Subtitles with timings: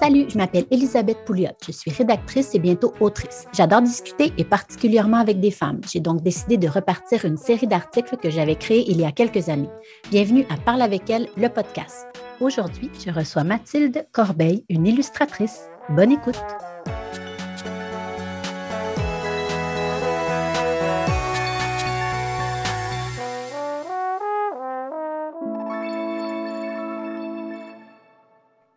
[0.00, 1.50] Salut, je m'appelle Elisabeth Pouliot.
[1.62, 3.44] Je suis rédactrice et bientôt autrice.
[3.52, 5.82] J'adore discuter et particulièrement avec des femmes.
[5.86, 9.50] J'ai donc décidé de repartir une série d'articles que j'avais créés il y a quelques
[9.50, 9.68] années.
[10.10, 12.06] Bienvenue à Parle avec elle, le podcast.
[12.40, 15.68] Aujourd'hui, je reçois Mathilde Corbeil, une illustratrice.
[15.90, 16.40] Bonne écoute.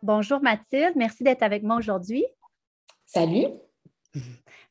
[0.04, 2.26] Bonjour Mathilde, merci d'être avec moi aujourd'hui.
[3.06, 3.46] Salut.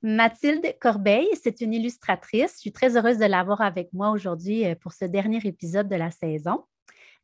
[0.03, 2.53] Mathilde Corbeil, c'est une illustratrice.
[2.57, 5.97] Je suis très heureuse de l'avoir avec moi aujourd'hui euh, pour ce dernier épisode de
[5.97, 6.65] la saison.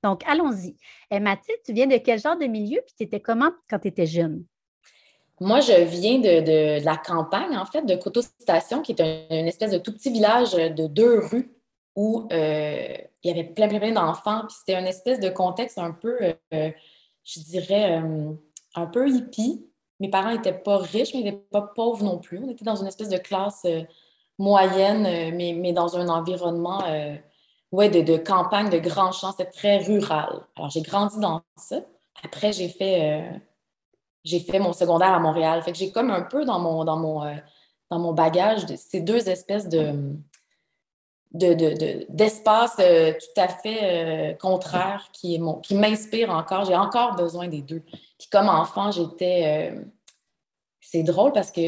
[0.03, 0.75] Donc, allons-y.
[1.13, 3.89] Euh, Mathilde, tu viens de quel genre de milieu puis tu étais comment quand tu
[3.89, 4.43] étais jeune?
[5.39, 9.79] Moi, je viens de, la campagne, en fait, de Coteau-Station, qui est une espèce de
[9.79, 11.55] tout petit village de deux rues
[11.95, 14.47] où euh, il y avait plein, plein, plein d'enfants.
[14.49, 16.17] Puis c'était une espèce de contexte un peu
[17.29, 18.33] je dirais, euh,
[18.75, 19.67] un peu hippie.
[20.01, 22.39] Mes parents n'étaient pas riches, mais ils n'étaient pas pauvres non plus.
[22.39, 23.83] On était dans une espèce de classe euh,
[24.39, 26.83] moyenne, euh, mais, mais, dans un environnement
[27.73, 29.33] ouais, de, de, campagne, de grands champs.
[29.33, 30.47] C'était très rural.
[30.57, 31.81] Alors, j'ai grandi dans ça.
[32.25, 33.31] Après, j'ai fait,
[34.25, 35.63] fait mon secondaire à Montréal.
[35.63, 37.21] Fait que j'ai comme un peu dans mon, dans mon,
[37.91, 40.17] dans mon bagage ces deux espèces de
[41.33, 45.41] d'espace de, euh, tout à fait euh, contraire qui,
[45.71, 46.65] m'inspire encore.
[46.65, 47.83] J'ai encore besoin des deux.
[48.19, 49.73] Puis comme enfant, j'étais...
[49.73, 49.83] Euh,
[50.81, 51.61] c'est drôle parce que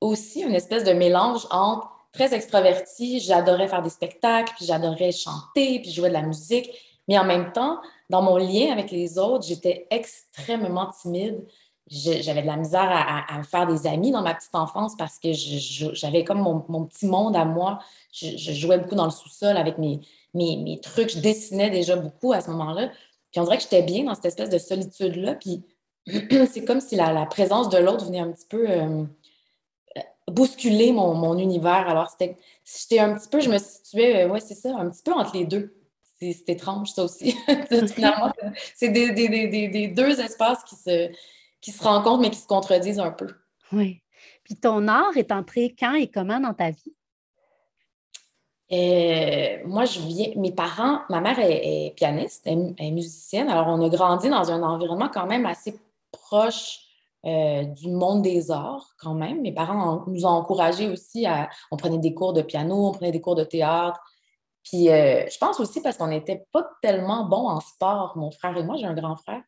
[0.00, 5.80] aussi une espèce de mélange entre très extraverti, j'adorais faire des spectacles, puis j'adorais chanter,
[5.80, 6.70] puis jouer de la musique,
[7.08, 11.44] mais en même temps, dans mon lien avec les autres, j'étais extrêmement timide
[11.90, 16.24] j'avais de la misère à, faire des amis dans ma petite enfance parce que j'avais
[16.24, 17.78] comme mon, petit monde à moi.
[18.12, 20.00] Je, jouais beaucoup dans le sous-sol avec mes,
[20.32, 21.10] mes, trucs.
[21.10, 22.90] Je dessinais déjà beaucoup à ce moment-là.
[23.30, 25.34] Puis on dirait que j'étais bien dans cette espèce de solitude-là.
[25.34, 25.62] Puis
[26.50, 29.04] c'est comme si la, présence de l'autre venait un petit peu euh,
[30.30, 31.88] bousculer mon, univers.
[31.88, 35.02] Alors c'était j'étais un petit peu, je me situais, euh, ouais, c'est ça, un petit
[35.02, 35.74] peu entre les deux.
[36.20, 37.36] C'est étrange, ça aussi.
[38.74, 41.10] c'est des, deux espaces qui se,
[41.64, 43.28] qui se rencontrent, mais qui se contredisent un peu.
[43.72, 44.02] Oui.
[44.44, 46.94] Puis ton art est entré quand et comment dans ta vie?
[48.70, 50.32] Euh, moi, je viens.
[50.36, 53.48] Mes parents, ma mère est, pianiste, elle, est musicienne.
[53.48, 55.80] Alors, on a grandi dans un environnement quand même assez
[56.12, 56.80] proche
[57.24, 59.40] euh, du monde des arts, quand même.
[59.40, 61.48] Mes parents nous ont encouragés aussi à.
[61.70, 64.00] On prenait des cours de piano, on prenait des cours de théâtre.
[64.64, 68.54] Puis, euh, je pense aussi parce qu'on n'était pas tellement bons en sport, mon frère
[68.58, 68.76] et moi.
[68.76, 69.42] J'ai un grand frère.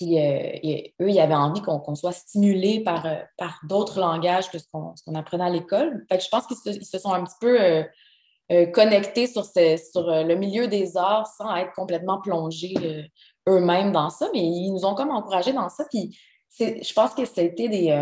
[0.00, 4.58] Puis euh, eux, ils avaient envie qu'on soit stimulé par, euh, par d'autres langages que
[4.58, 6.06] ce qu'on apprenait à l'école.
[6.08, 10.96] Fait je pense qu'ils se, sont un petit peu euh, connectés sur, le milieu des
[10.96, 13.10] arts sans être complètement plongés
[13.46, 14.30] eux-mêmes dans ça.
[14.32, 15.84] Mais ils nous ont comme encouragés dans ça.
[15.90, 16.18] Puis
[16.58, 17.92] je pense que c'était des.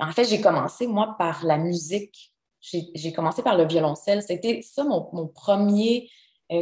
[0.00, 2.34] en fait, j'ai commencé, moi, par la musique.
[2.60, 4.22] J'ai commencé par le violoncelle.
[4.22, 6.10] C'était ça mon, premier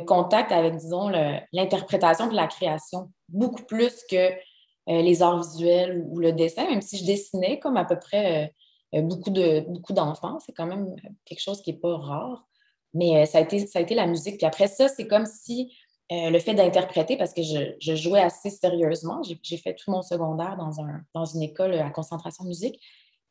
[0.06, 1.10] contact avec, disons,
[1.52, 4.30] l'interprétation et la création, beaucoup plus que
[4.88, 8.52] euh, les arts visuels ou, le dessin, même si je dessinais comme à peu près
[8.94, 12.46] euh, beaucoup de beaucoup d'enfants, c'est quand même quelque chose qui n'est pas rare.
[12.92, 14.36] Mais ça, a été, ça a été la musique.
[14.36, 15.76] Puis après ça, c'est comme si
[16.10, 20.80] le fait d'interpréter, parce que je, jouais assez sérieusement, j'ai fait tout mon secondaire dans,
[20.80, 22.78] un, dans une école à concentration musique.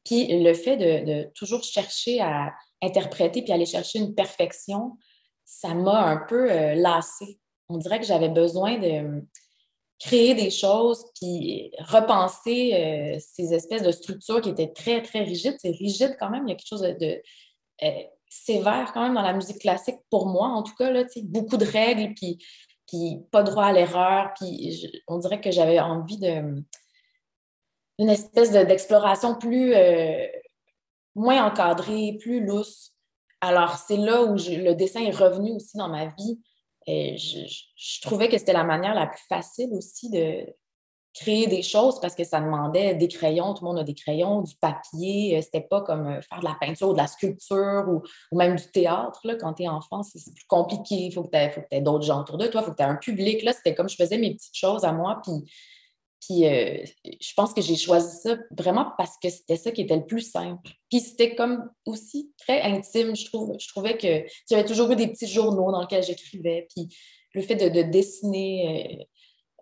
[0.04, 4.98] Puis le fait de, de, toujours chercher à interpréter puis aller chercher une perfection,
[5.46, 7.40] ça m'a un peu euh, lassée.
[7.70, 9.22] On dirait que j'avais besoin de euh,
[10.00, 15.56] créer des choses, puis repenser euh, ces espèces de structures qui étaient très, très rigides.
[15.60, 17.22] C'est rigide quand même, il y a quelque chose de,
[18.30, 21.66] sévère quand même dans la musique classique, pour moi en tout cas, là, beaucoup de
[21.66, 22.40] règles, puis,
[22.88, 26.64] puis pas droit à l'erreur, puis on dirait que j'avais envie de
[28.00, 29.76] une espèce d'exploration plus
[31.16, 32.93] moins encadrée, plus lousse.
[33.44, 36.40] Alors, c'est là où le dessin est revenu aussi dans ma vie.
[36.88, 40.46] Et je, trouvais que c'était la manière la plus facile aussi de
[41.14, 44.44] créer des choses parce que ça demandait des crayons, tout le monde a des crayons,
[44.44, 45.38] du papier.
[45.38, 48.56] Euh, c'était pas comme euh, faire de la peinture ou de la sculpture ou, même
[48.56, 49.20] du théâtre.
[49.26, 50.96] Là, quand tu es enfant, c'est plus compliqué.
[50.96, 52.86] Il faut que tu aies, d'autres gens autour de toi, il faut que tu aies
[52.86, 53.44] un public.
[53.44, 55.20] Là, c'était comme je faisais mes petites choses à moi.
[55.22, 55.34] Puis
[56.26, 59.96] puis euh, je pense que j'ai choisi ça vraiment parce que c'était ça qui était
[59.96, 60.72] le plus simple.
[60.90, 63.56] Puis c'était comme aussi très intime, je trouve.
[63.60, 66.68] Je trouvais que j'avais toujours eu des petits journaux dans lesquels j'écrivais.
[66.74, 66.96] Puis
[67.34, 69.04] le fait de, dessiner,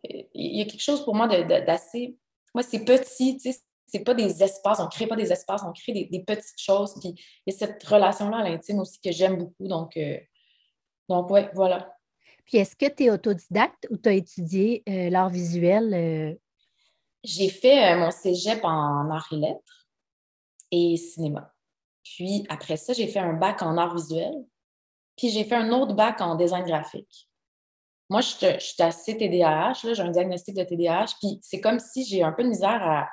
[0.07, 2.17] euh, euh, il y a quelque chose pour moi d'assez.
[2.53, 5.71] Moi, c'est petit, tu sais, c'est pas des espaces, on crée pas des espaces, on
[5.71, 6.93] crée des, petites choses.
[6.99, 7.13] Puis
[7.45, 9.67] il y a cette relation-là à l'intime aussi que j'aime beaucoup.
[9.67, 9.97] Donc,
[11.09, 11.93] donc ouais, voilà.
[12.45, 16.37] Puis est-ce que tu es autodidacte ou tu as étudié l'art visuel
[17.23, 19.88] j'ai fait mon cégep en arts et lettres
[20.71, 21.53] et cinéma.
[22.03, 24.45] Puis après ça, j'ai fait un bac en arts visuels.
[25.18, 27.29] Puis j'ai fait un autre bac en design graphique.
[28.09, 32.23] Moi, je, suis assez TDAH, j'ai un diagnostic de TDAH, puis c'est comme si j'ai
[32.23, 33.07] un peu de misère à,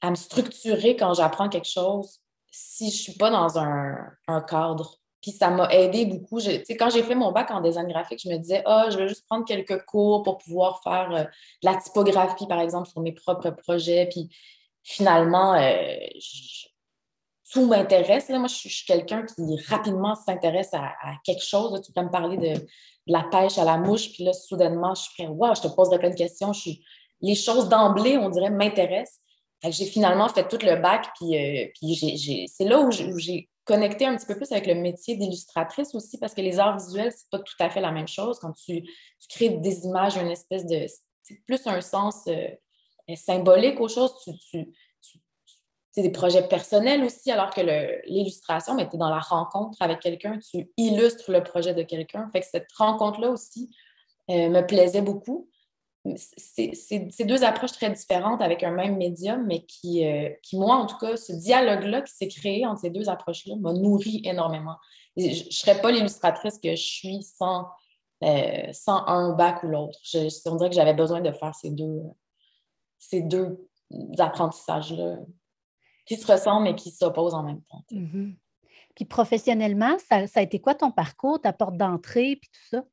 [0.00, 2.20] à me structurer quand j'apprends quelque chose
[2.56, 4.16] si je ne suis pas dans un,
[4.48, 5.00] cadre.
[5.24, 6.38] Puis ça m'a aidé beaucoup.
[6.38, 9.24] quand j'ai fait mon bac en design graphique, je me disais, ah, je vais juste
[9.26, 11.28] prendre quelques cours pour pouvoir faire euh, de
[11.62, 14.06] la typographie, par exemple, sur mes propres projets.
[14.10, 14.28] Puis
[14.82, 15.96] finalement, euh,
[17.50, 18.28] tout m'intéresse.
[18.28, 20.92] Moi, je suis, quelqu'un qui rapidement s'intéresse à,
[21.24, 21.80] quelque chose.
[21.80, 22.66] tu peux me parler de,
[23.06, 26.10] la pêche à la mouche, puis là, soudainement, je ferais, wow, je te poserai plein
[26.10, 26.52] de questions.
[27.22, 29.22] les choses d'emblée, on dirait, m'intéressent.
[29.70, 34.26] J'ai finalement fait tout le bac, puis, euh, c'est là où j'ai connecté un petit
[34.26, 37.54] peu plus avec le métier d'illustratrice aussi, parce que les arts visuels, c'est pas tout
[37.60, 38.38] à fait la même chose.
[38.38, 38.84] Quand tu,
[39.28, 40.86] crées des images, une espèce de.
[41.22, 42.48] C'est plus un sens euh,
[43.16, 44.14] symbolique aux choses.
[44.50, 44.66] Tu,
[45.94, 47.60] c'est des projets personnels aussi, alors que
[48.08, 52.28] l'illustration, tu es dans la rencontre avec quelqu'un, tu illustres le projet de quelqu'un.
[52.32, 53.70] Fait que cette rencontre-là aussi
[54.28, 55.48] euh, me plaisait beaucoup
[56.16, 60.86] c'est deux approches très différentes avec un même médium, mais qui, euh, qui moi, en
[60.86, 64.76] tout cas, ce dialogue-là qui s'est créé entre ces deux approches-là m'a nourri énormément.
[65.16, 67.68] Je ne serais pas l'illustratrice que je suis sans,
[68.22, 69.98] euh, sans un bac ou l'autre.
[70.46, 72.02] On dirait que j'avais besoin de faire ces deux,
[72.98, 73.66] ces deux
[74.18, 75.18] apprentissages-là
[76.06, 77.82] qui se ressemblent et qui s'opposent en même temps.
[77.90, 78.34] Mm-hmm.
[78.94, 82.84] Puis professionnellement, ça, ça, a été quoi ton parcours, ta porte d'entrée, puis tout ça?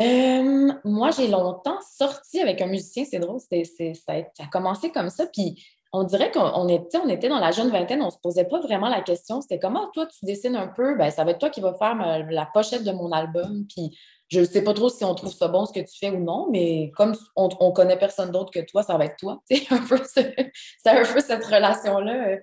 [0.00, 5.26] Euh, moi, j'ai longtemps sorti avec un musicien, c'est drôle, ça, a, commencé comme ça,
[5.26, 8.90] puis on dirait qu'on était, dans la jeune vingtaine, on ne se posait pas vraiment
[8.90, 11.62] la question, c'était comment toi tu dessines un peu, ben, ça va être toi qui
[11.62, 11.96] vas faire
[12.28, 13.96] la pochette de mon album, puis
[14.28, 16.18] je ne sais pas trop si on trouve ça bon ce que tu fais ou
[16.18, 19.40] non, mais comme on ne connaît personne d'autre que toi, ça va être toi.
[19.48, 22.38] C'est un, peu cette relation-là.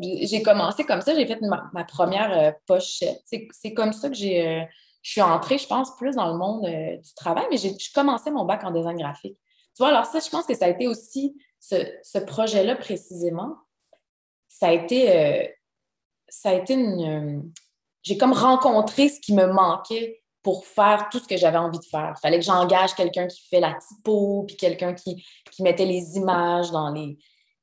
[0.00, 3.22] j'ai commencé comme ça, j'ai fait ma, première euh, pochette.
[3.26, 4.64] C'est comme ça que j'ai euh,
[5.08, 8.30] je suis entrée, je pense, plus dans le monde euh, du travail, mais j'ai commencé
[8.30, 9.38] mon bac en design graphique.
[9.74, 13.56] Tu vois, alors ça, je pense que ça a été aussi ce, projet-là précisément.
[14.48, 15.48] Ça a été, euh,
[16.28, 17.38] ça a été une.
[17.38, 17.40] Euh,
[18.02, 21.86] j'ai comme rencontré ce qui me manquait pour faire tout ce que j'avais envie de
[21.86, 22.12] faire.
[22.14, 26.18] Il fallait que j'engage quelqu'un qui fait la typo, puis quelqu'un qui, qui mettait les
[26.18, 27.16] images dans les,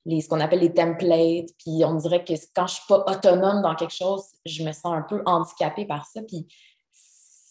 [0.06, 1.50] les, ce qu'on appelle les templates.
[1.60, 4.72] Puis on dirait que quand je ne suis pas autonome dans quelque chose, je me
[4.72, 6.22] sens un peu handicapée par ça.
[6.28, 6.48] Puis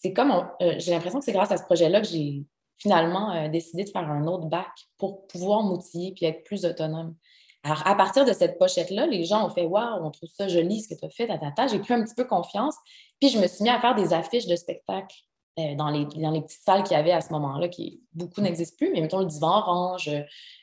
[0.05, 2.45] c'est comme, euh, j'ai l'impression que c'est grâce à ce projet-là que j'ai
[2.77, 4.69] finalement euh, décidé de faire un autre bac
[4.99, 7.15] pour pouvoir m'outiller puis être plus autonome.
[7.63, 10.83] Alors, à partir de cette pochette-là, les gens ont fait Waouh, on trouve ça joli
[10.83, 11.69] ce que tu as fait, tata.
[11.69, 12.75] J'ai pris un petit peu confiance.
[13.19, 15.17] Puis, je me suis mis à faire des affiches de spectacle
[15.59, 18.43] euh, dans, les, dans les petites salles qu'il y avait à ce moment-là, qui beaucoup
[18.43, 20.11] n'existent plus, mais mettons le divan orange,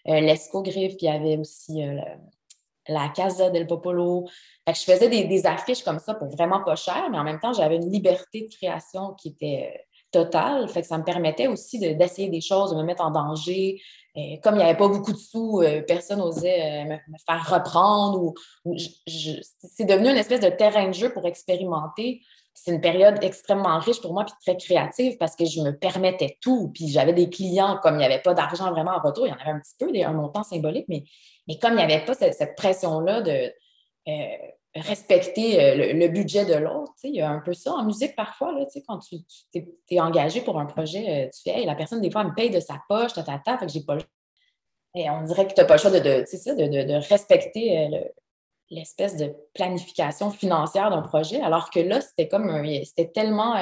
[0.05, 1.81] l'escogriffe, puis il y avait aussi
[2.91, 4.25] la Casa del Popolo.
[4.67, 7.77] je faisais des, affiches comme ça pour vraiment pas cher, mais en même temps, j'avais
[7.77, 9.79] une liberté de création qui était euh,
[10.11, 10.67] totale.
[10.69, 13.81] Fait que ça me permettait aussi d'essayer des choses, de me mettre en danger.
[14.17, 18.33] Euh, comme il n'y avait pas beaucoup de sous, euh, personne n'osait me, faire reprendre.
[18.75, 22.21] C'est devenu une espèce de terrain de jeu pour expérimenter.
[22.53, 26.37] C'est une période extrêmement riche pour moi puis très créative parce que je me permettais
[26.41, 26.71] tout.
[26.73, 29.33] Puis j'avais des clients, comme il n'y avait pas d'argent vraiment en retour, il y
[29.33, 31.05] en avait un petit peu, un montant symbolique, mais
[31.61, 33.53] comme il n'y avait pas cette, pression-là de
[34.07, 34.37] euh,
[34.75, 38.53] respecter euh, le, budget de l'autre, il y a un peu ça en musique parfois,
[38.53, 39.17] là, quand tu,
[39.89, 42.49] es, engagé pour un projet, euh, tu fais la personne, des fois, elle me paye
[42.49, 44.03] de sa poche, ta, ta, ta, fait que j'ai pas le
[44.95, 47.89] Et on dirait que tu n'as pas le choix de, de, respecter
[48.69, 53.55] l'espèce de planification financière d'un projet, alors que là, c'était comme c'était tellement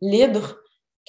[0.00, 0.56] libre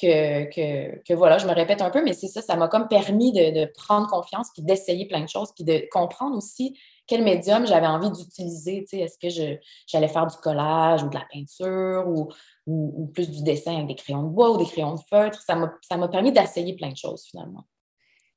[0.01, 3.31] que, que, voilà, je me répète un peu, mais c'est ça, ça m'a comme permis
[3.31, 6.77] de, prendre confiance, puis d'essayer plein de choses, puis de comprendre aussi
[7.07, 8.85] quel médium j'avais envie d'utiliser.
[8.91, 12.29] Est-ce que j'allais faire du collage ou de la peinture ou,
[12.65, 15.41] ou, plus du dessin avec des crayons de bois ou des crayons de feutre?
[15.41, 17.65] Ça m'a permis d'essayer plein de choses finalement.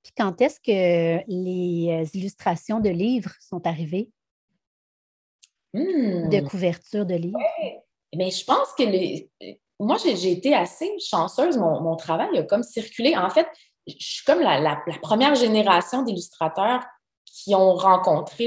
[0.02, 4.10] Puis quand est-ce que les illustrations de livres sont arrivées?
[5.74, 6.28] Hmm.
[6.28, 7.38] De couverture de livres?
[8.14, 9.30] Mais je pense que les,
[9.78, 11.58] moi, j'ai été assez chanceuse.
[11.58, 13.16] Mon, travail a comme circulé.
[13.16, 13.46] En fait,
[13.86, 16.84] je suis comme la, première génération d'illustrateurs
[17.36, 18.46] qui ont rencontré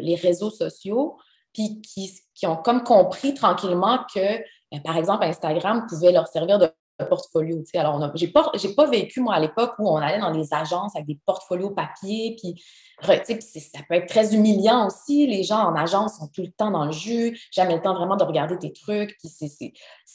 [0.00, 1.18] les réseaux sociaux,
[1.52, 4.38] puis qui, qui, ont comme compris tranquillement que,
[4.72, 6.72] ben, par exemple, Instagram pouvait leur servir de
[7.04, 7.62] portfolio.
[7.74, 11.06] Alors, j'ai pas, pas vécu, moi, à l'époque où on allait dans des agences avec
[11.06, 12.62] des portfolios papier, puis
[13.02, 15.26] ça peut être très humiliant aussi.
[15.26, 18.16] Les gens en agence sont tout le temps dans le jus, jamais le temps vraiment
[18.16, 19.72] de regarder tes trucs, puis s'ils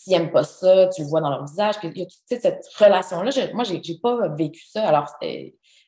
[0.08, 1.76] n'aiment pas ça, tu le vois dans leur visage.
[1.84, 3.32] Il y a toute cette relation-là.
[3.54, 4.88] Moi, j'ai n'ai pas vécu ça.
[4.88, 5.08] Alors,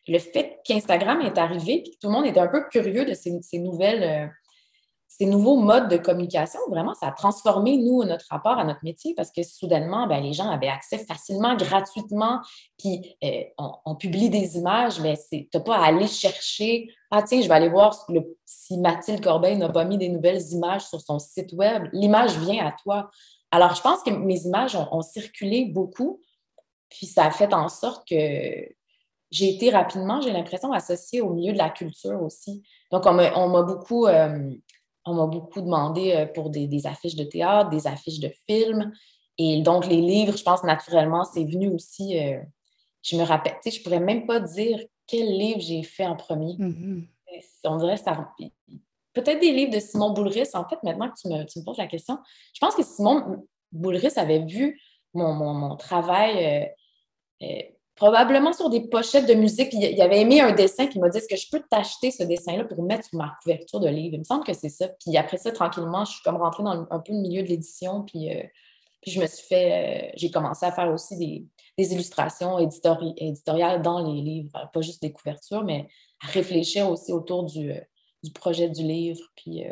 [0.07, 3.13] le fait qu'Instagram est arrivé et que tout le monde est un peu curieux de
[3.13, 4.27] ces, nouvelles, euh,
[5.07, 9.13] ces nouveaux modes de communication, vraiment, ça a transformé, nous, notre rapport à notre métier
[9.15, 12.39] parce que soudainement, ben, les gens avaient accès facilement, gratuitement,
[12.77, 17.41] puis euh, on, publie des images, mais tu n'as pas à aller chercher Ah, tiens,
[17.41, 18.07] je vais aller voir
[18.45, 21.89] si Mathilde Corbeil n'a pas mis des nouvelles images sur son site Web.
[21.93, 23.09] L'image vient à toi.
[23.51, 26.21] Alors, je pense que mes images ont circulé beaucoup,
[26.89, 28.77] puis ça a fait en sorte que
[29.29, 32.63] j'ai été rapidement, j'ai l'impression, associée au milieu de la culture aussi.
[32.91, 34.53] Donc, on m'a beaucoup, euh,
[35.05, 38.93] beaucoup demandé euh, pour des, affiches de théâtre, des affiches de films.
[39.37, 42.17] Et donc, les livres, je pense naturellement, c'est venu aussi.
[42.19, 42.39] Euh,
[43.03, 46.15] je me rappelle, tu sais, je pourrais même pas dire quel livre j'ai fait en
[46.15, 46.53] premier.
[46.53, 47.07] Mm-hmm.
[47.65, 48.29] On dirait ça.
[49.13, 50.49] Peut-être des livres de Simon Boulris.
[50.53, 52.17] En fait, maintenant que tu me, poses la question,
[52.53, 54.81] je pense que Simon Boulris avait vu
[55.13, 56.71] mon, mon travail
[57.97, 59.69] probablement sur des pochettes de musique.
[59.73, 62.63] Il, avait aimé un dessin, qui m'a dit Est-ce que je peux t'acheter ce dessin-là
[62.63, 64.13] pour mettre sur ma couverture de livre?
[64.13, 64.87] Il me semble que c'est ça.
[64.87, 68.03] Puis après ça, tranquillement, je suis comme rentrée dans un peu le milieu de l'édition.
[68.03, 68.43] Puis, euh,
[69.01, 69.71] puis je me suis fait.
[70.05, 75.11] Euh, j'ai commencé à faire aussi des, illustrations éditoriales dans les livres, pas juste des
[75.11, 75.87] couvertures, mais
[76.23, 77.79] à réfléchir aussi autour du, euh,
[78.33, 79.21] projet du livre.
[79.35, 79.63] Puis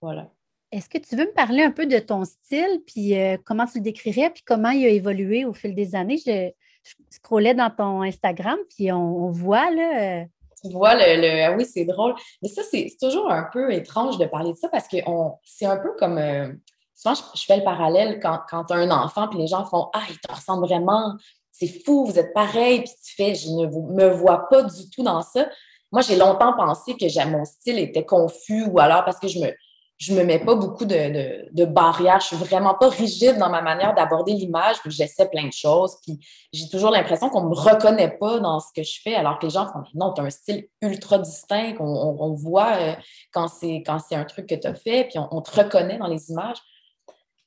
[0.00, 0.30] voilà.
[0.70, 3.14] Est-ce que tu veux me parler un peu de ton style, puis
[3.44, 6.18] comment tu le décrirais, puis comment il a évolué au fil des années?
[6.18, 6.52] Je,
[6.82, 10.22] je scrollais dans ton Instagram, puis on, voit là.
[10.22, 10.24] Euh,
[10.64, 11.44] tu vois le.
[11.44, 12.14] Ah oui, c'est drôle.
[12.40, 14.98] Mais ça, c'est toujours un peu étrange de parler de ça parce que
[15.44, 16.18] c'est un peu comme.
[16.18, 16.52] Euh,
[16.94, 19.88] souvent, je, fais le parallèle quand, quand tu as un enfant, puis les gens font
[19.92, 21.14] Ah, il te ressemble vraiment,
[21.50, 25.02] c'est fou, vous êtes pareil, puis tu fais Je ne me vois pas du tout
[25.02, 25.48] dans ça.
[25.90, 29.52] Moi, j'ai longtemps pensé que mon style était confus ou alors parce que je me,
[30.02, 32.18] je me mets pas beaucoup de, barrières.
[32.18, 35.96] Je suis vraiment pas rigide dans ma manière d'aborder l'image, j'essaie plein de choses.
[36.02, 36.18] Puis
[36.52, 39.50] j'ai toujours l'impression qu'on me reconnaît pas dans ce que je fais, alors que les
[39.50, 42.94] gens font non, tu as un style ultra distinct, on, voit euh,
[43.32, 46.08] quand c'est quand c'est un truc que tu as fait, puis on, te reconnaît dans
[46.08, 46.58] les images.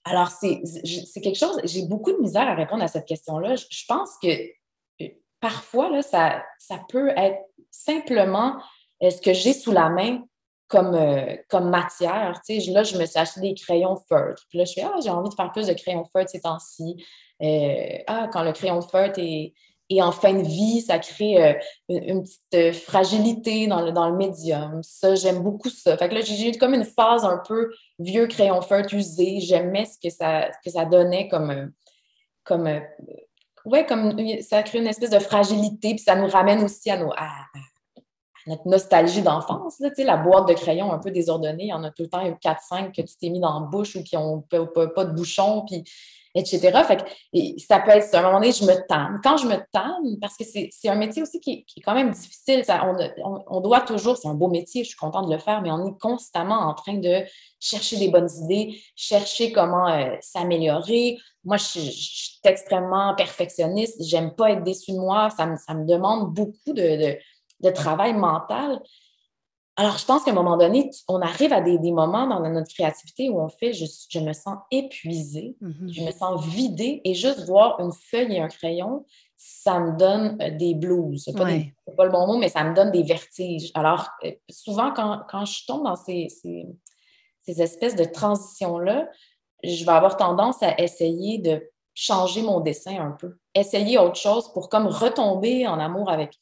[0.05, 0.61] Alors, c'est
[1.21, 3.55] quelque chose, j'ai beaucoup de misère à répondre à cette question-là.
[3.55, 4.29] Je, pense que
[5.01, 5.07] euh,
[5.41, 6.41] parfois, là, ça,
[6.87, 8.55] peut être simplement
[9.01, 10.21] est-ce que j'ai sous la main
[10.67, 12.41] comme, euh, comme matière.
[12.47, 14.43] Là, je me suis acheté des crayons feutres.
[14.49, 17.03] Puis là, je fais, ah, j'ai envie de faire plus de crayons feutres ces temps-ci.
[17.41, 19.53] Euh, ah, quand le crayon feutre est,
[19.89, 21.53] est, en fin de vie, ça crée euh,
[21.89, 24.81] une, petite fragilité dans le, dans le médium.
[24.81, 25.97] Ça, j'aime beaucoup ça.
[25.97, 29.41] Fait que là, j'ai eu comme une phase un peu vieux crayon feutre usé.
[29.41, 31.71] J'aimais ce que ça, que ça donnait comme.
[32.43, 32.81] comme
[33.65, 37.11] ouais, comme ça crée une espèce de fragilité, puis ça nous ramène aussi à nos,
[38.47, 39.81] notre nostalgie d'enfance.
[39.97, 42.91] La boîte de crayons un peu désordonnée, il y en a tout le temps 4-5
[42.91, 45.83] que tu t'es mis dans la bouche ou qui n'ont pas, de bouchon, puis,
[46.35, 46.83] etc.
[46.85, 49.19] Fait que, ça peut être, à un moment donné, je me tanne.
[49.23, 52.63] Quand je me tanne, parce que c'est un métier aussi qui, est quand même difficile,
[53.47, 55.87] on, doit toujours, c'est un beau métier, je suis contente de le faire, mais on
[55.87, 57.23] est constamment en train de
[57.59, 61.17] chercher des bonnes idées, chercher comment euh, s'améliorer.
[61.45, 66.73] Moi, je, suis extrêmement perfectionniste, j'aime pas être déçue de moi, ça me, demande beaucoup
[66.73, 67.17] de
[67.69, 68.81] travail mental.
[69.77, 73.29] Alors, je pense qu'à un moment donné, on arrive à des, moments dans notre créativité
[73.29, 75.93] où on fait je, me sens épuisée, mm-hmm.
[75.93, 80.37] je me sens vidée et juste voir une feuille et un crayon, ça me donne
[80.41, 81.23] euh, des blues.
[81.25, 83.71] Ce n'est pas, le bon mot, mais ça me donne des vertiges.
[83.73, 89.09] Alors, euh, souvent, quand, je tombe dans ces, ces espèces de transitions-là,
[89.63, 91.61] je vais avoir tendance à essayer de
[91.93, 96.37] changer mon dessin un peu, essayer autre chose pour comme retomber en amour avec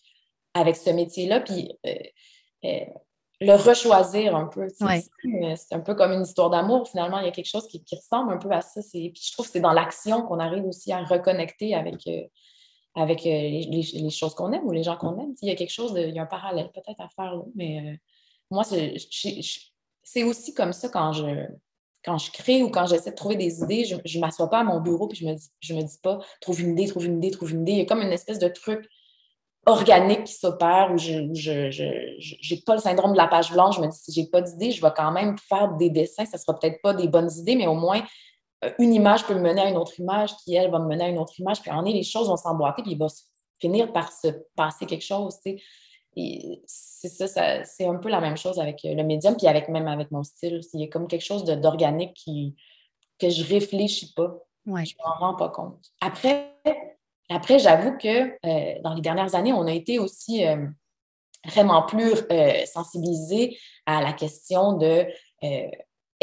[0.54, 1.94] avec ce métier-là, puis euh,
[2.66, 2.86] euh,
[3.42, 4.68] le rechoisir un peu.
[4.70, 7.20] C'est un peu comme une histoire d'amour, finalement.
[7.20, 8.82] Il y a quelque chose qui, ressemble un peu à ça.
[8.92, 12.24] Puis je trouve que c'est dans l'action qu'on arrive aussi à reconnecter avec, euh,
[12.96, 15.34] avec les, choses qu'on aime ou les gens qu'on aime.
[15.42, 17.44] Il y a quelque chose, de, il y a un parallèle peut-être à faire là.
[17.56, 18.00] Mais
[18.50, 21.48] moi, c'est aussi comme ça quand je,
[22.04, 24.64] quand je crée ou quand j'essaie de trouver des idées, je ne m'assois pas à
[24.64, 27.32] mon bureau puis je me je me dis pas trouve une idée, trouve une idée,
[27.32, 27.72] trouve une idée.
[27.72, 28.88] Il y a comme une espèce de truc
[29.66, 33.78] organique qui s'opère où je n'ai pas le syndrome de la page blanche.
[33.78, 36.26] Je me dis, si j'ai pas d'idée, je vais quand même faire des dessins.
[36.26, 38.02] Ça sera peut-être pas des bonnes idées, mais au moins,
[38.64, 41.06] euh, une image peut me mener à une autre image, qui, elle, va me mener
[41.06, 41.62] à une autre image.
[41.62, 43.08] Puis, en est, les choses vont s'emboîter, puis il va
[43.60, 45.38] finir par se passer quelque chose.
[46.66, 49.88] c'est ça, c'est un peu la même chose avec euh, le médium, puis avec, même
[49.88, 50.60] avec mon style.
[50.74, 52.56] Il y a comme quelque chose d'organique qui,
[53.20, 54.36] que je réfléchis pas.
[54.66, 54.86] Ouais.
[54.86, 55.92] Je m'en rends pas compte.
[56.02, 56.54] Après,
[57.30, 60.68] après, j'avoue que euh, dans les dernières années, on a été aussi euh,
[61.46, 65.06] vraiment plus euh, sensibilisés à la question de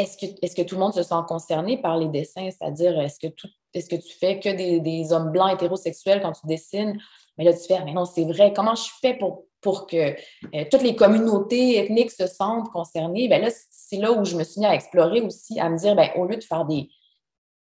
[0.00, 2.48] est-ce que, est que tout le monde se sent concerné par les dessins?
[2.50, 3.26] C'est-à-dire, est-ce que,
[3.74, 6.98] est que tu fais que des, hommes blancs hétérosexuels quand tu dessines?
[7.36, 10.64] Mais là, tu fais, mais non, c'est vrai, comment je fais pour, pour que euh,
[10.70, 13.28] toutes les communautés ethniques se sentent concernées?
[13.28, 15.94] Bien là, c'est là où je me suis mis à explorer aussi, à me dire,
[15.94, 16.88] bien, au lieu de faire des,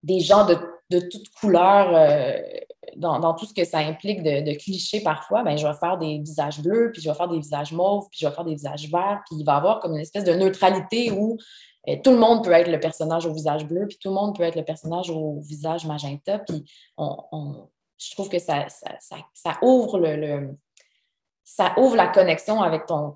[0.02, 0.56] des gens de,
[0.90, 2.40] de toutes couleurs euh,
[2.96, 6.60] dans, tout ce que ça implique de, clichés parfois, ben, je vais faire des visages
[6.60, 9.22] bleus, puis je vais faire des visages mauves, puis je vais faire des visages verts,
[9.26, 11.38] puis il va y avoir comme une espèce de neutralité où
[11.88, 14.36] euh, tout le monde peut être le personnage au visage bleu, puis tout le monde
[14.36, 16.64] peut être le personnage au visage magenta, puis
[16.96, 17.68] on,
[17.98, 20.56] je trouve que ça, ça, ouvre le,
[21.44, 23.12] ça ouvre la connexion avec ton,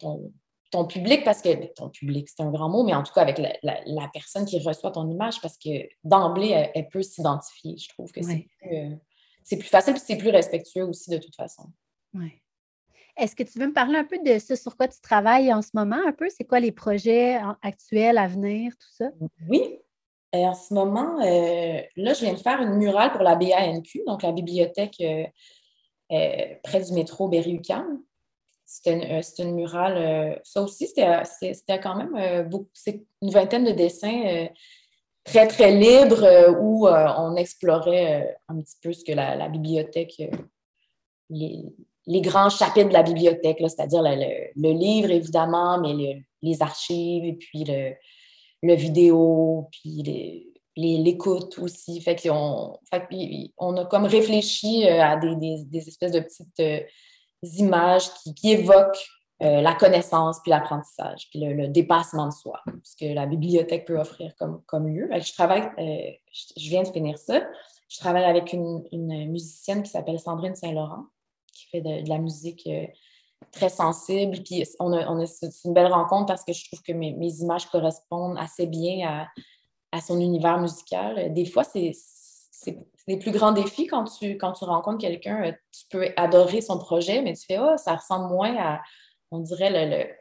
[0.70, 3.38] ton, public parce que ton public, c'est un grand mot, mais en tout cas avec
[3.38, 7.76] la, personne qui reçoit ton image parce que d'emblée, elle, peut s'identifier.
[7.78, 8.96] Je trouve que c'est plus, euh,
[9.46, 11.70] c'est plus facile et c'est plus respectueux aussi de toute façon.
[12.14, 12.42] Oui.
[13.16, 15.62] Est-ce que tu veux me parler un peu de ce sur quoi tu travailles en
[15.62, 16.28] ce moment, un peu?
[16.28, 19.06] C'est quoi les projets actuels à venir, tout ça?
[19.48, 19.78] Oui.
[20.34, 24.02] Euh, en ce moment, euh, là, je viens de faire une murale pour la BANQ,
[24.06, 28.02] donc la bibliothèque euh, près du métro Berry-UQAM.
[28.64, 34.48] C'était une, murale, ça aussi, c'était quand même beaucoup, c'est une vingtaine de dessins
[35.26, 39.48] très, très libre euh, où euh, on explorait euh, un petit peu ce que la,
[39.48, 40.22] bibliothèque,
[41.28, 47.64] les, grands chapitres de la bibliothèque, c'est-à-dire le, livre, évidemment, mais les archives, et puis
[47.64, 52.00] le, vidéo, puis l'écoute aussi.
[52.00, 52.78] Fait qu'on
[53.58, 56.86] on a comme réfléchi à des, espèces de petites
[57.42, 59.06] images qui évoquent
[59.42, 63.98] euh, la connaissance, puis l'apprentissage, puis le, dépassement de soi, ce que la bibliothèque peut
[63.98, 65.10] offrir comme, comme lieu.
[65.12, 67.42] Je travaille, euh, je, viens de finir ça.
[67.86, 68.82] Je travaille avec une,
[69.28, 71.04] musicienne qui s'appelle Sandrine Saint-Laurent,
[71.52, 72.86] qui fait de, la musique euh,
[73.52, 74.38] très sensible.
[74.42, 78.38] Puis on a, c'est une belle rencontre parce que je trouve que mes, images correspondent
[78.38, 79.26] assez bien
[79.92, 81.32] à, son univers musical.
[81.34, 81.92] Des fois, c'est
[83.06, 85.52] les plus grands défis quand tu, quand tu rencontres quelqu'un.
[85.72, 88.80] Tu peux adorer son projet, mais tu fais, oh, ça ressemble moins à
[89.30, 90.16] on dirait,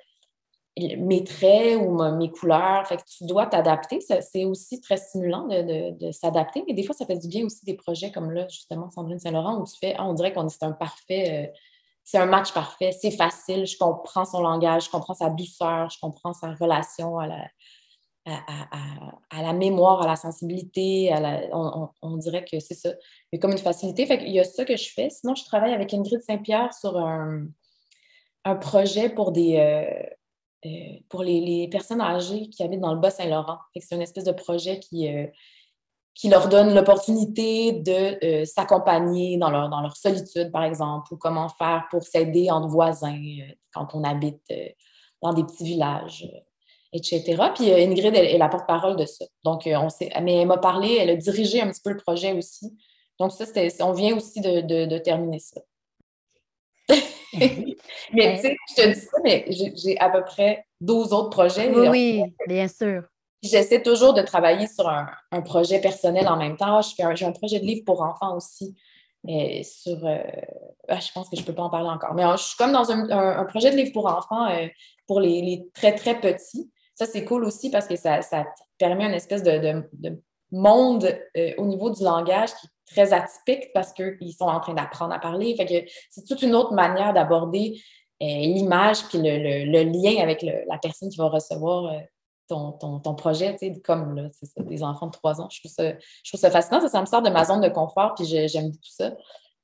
[0.77, 2.85] mes traits ou mes couleurs.
[2.87, 3.99] Fait que tu dois t'adapter.
[4.01, 6.63] C'est aussi très stimulant de, s'adapter.
[6.67, 9.59] Mais des fois, ça fait du bien aussi des projets comme là, justement, Sandrine Saint-Laurent,
[9.61, 11.47] où tu fais, ah, on dirait qu'on est un parfait.
[11.47, 11.57] Euh,
[12.03, 15.97] c'est un match parfait, c'est facile, je comprends son langage, je comprends sa douceur, je
[15.99, 17.47] comprends sa relation à la,
[18.27, 21.11] à, la mémoire, à la sensibilité.
[21.51, 22.89] on, dirait que c'est ça.
[23.31, 24.05] Il y a comme une facilité.
[24.05, 25.09] Fait qu'il y a ça que je fais.
[25.09, 27.47] Sinon, je travaille avec Ingrid Saint-Pierre sur un,
[28.45, 33.58] un projet pour des euh, euh, pour les, personnes âgées qui habitent dans le Bas-Saint-Laurent.
[33.75, 35.27] C'est une espèce de projet qui, euh,
[36.13, 41.49] qui leur donne l'opportunité de s'accompagner dans leur, dans leur solitude, par exemple, ou comment
[41.49, 43.19] faire pour s'aider entre voisins
[43.73, 44.41] quand on habite
[45.21, 46.27] dans des petits villages,
[46.93, 47.23] etc.
[47.53, 49.25] Puis Ingrid est, la porte-parole de ça.
[49.43, 52.34] Donc, on sait, mais elle m'a parlé, elle a dirigé un petit peu le projet
[52.34, 52.75] aussi.
[53.19, 53.45] Donc, ça,
[53.81, 55.62] on vient aussi de, de terminer ça.
[58.13, 61.69] Mais tu sais, je te dis ça, mais j'ai à peu près 12 autres projets.
[61.69, 63.04] Oui, bien sûr.
[63.43, 65.08] J'essaie toujours de travailler sur un,
[65.41, 66.82] projet personnel en même temps.
[66.82, 68.76] J'ai un, projet de livre pour enfants aussi.
[69.24, 70.06] Mais sur.
[70.06, 70.19] Euh,
[70.88, 72.13] ah, je pense que je ne peux pas en parler encore.
[72.13, 74.67] Mais je suis comme dans un, projet de livre pour enfants euh,
[75.08, 76.71] pour les, très, très petits.
[76.95, 78.45] Ça, c'est cool aussi parce que ça, ça
[78.78, 79.84] permet une espèce de,
[80.52, 85.13] monde euh, au niveau du langage qui très atypique parce qu'ils sont en train d'apprendre
[85.13, 85.56] à parler.
[85.56, 87.82] Fait que c'est toute une autre manière d'aborder
[88.21, 92.00] euh, l'image puis le, lien avec la personne qui va recevoir euh,
[92.48, 95.50] ton, ton, projet, comme là, des enfants de trois ans.
[95.52, 95.93] Je trouve, ça,
[96.24, 96.88] je trouve ça fascinant.
[96.88, 99.15] Ça, me sort de ma zone de confort, puis j'aime beaucoup ça.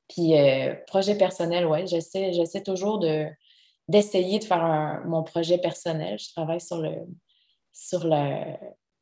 [0.10, 3.28] Puis, euh, projet personnel, oui, j'essaie, j'essaie toujours de,
[3.88, 6.18] d'essayer de faire mon projet personnel.
[6.20, 6.92] Je travaille sur le,
[7.72, 8.58] sur le,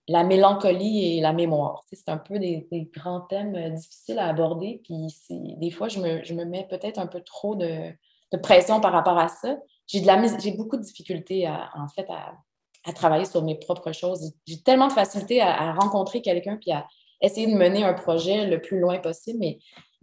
[0.09, 1.83] la mélancolie et la mémoire.
[1.93, 4.81] c'est un peu des, grands thèmes euh, difficiles à aborder.
[4.83, 7.93] Puis des fois, je me, mets peut-être un peu trop de,
[8.41, 9.55] pression par rapport à ça.
[9.85, 13.91] J'ai, de la, j'ai beaucoup de difficultés à, en fait à, travailler sur mes propres
[13.91, 14.33] choses.
[14.47, 16.87] J'ai tellement de facilité à, rencontrer quelqu'un puis à
[17.21, 19.37] essayer de mener un projet le plus loin possible.
[19.39, 19.59] Mais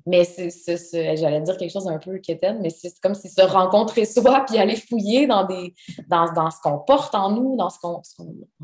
[0.07, 4.05] mais c'est, j'allais dire quelque chose d'un peu quétaine, mais c'est comme si se rencontrer
[4.05, 5.75] soi puis aller fouiller dans, des,
[6.09, 8.03] dans, dans ce qu'on porte en nous, dans ce qu'on,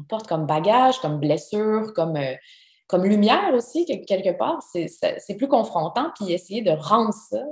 [0.08, 2.34] porte comme bagage, comme blessure, comme, euh,
[2.86, 4.62] comme lumière aussi, quelque part.
[4.72, 7.42] C'est, plus confrontant, puis essayer de rendre ça,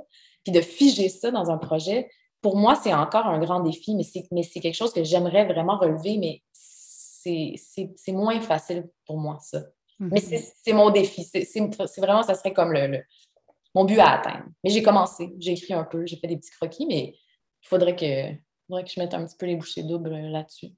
[0.44, 2.08] puis de figer ça dans un projet,
[2.42, 5.46] pour moi, c'est encore un grand défi, mais c'est, mais c'est quelque chose que j'aimerais
[5.46, 9.62] vraiment relever, mais c'est, moins facile pour moi, ça.
[9.98, 10.52] Mais mm-hmm.
[10.64, 11.24] c'est mon défi.
[11.24, 13.02] C'est vraiment, ça serait comme le,
[13.74, 14.46] mon but à atteindre.
[14.64, 17.14] Mais j'ai commencé, j'ai écrit un peu, j'ai fait des petits croquis, mais
[17.62, 18.34] il faudrait que,
[18.66, 20.68] faudrait que je mette un petit peu les bouchées doubles là-dessus.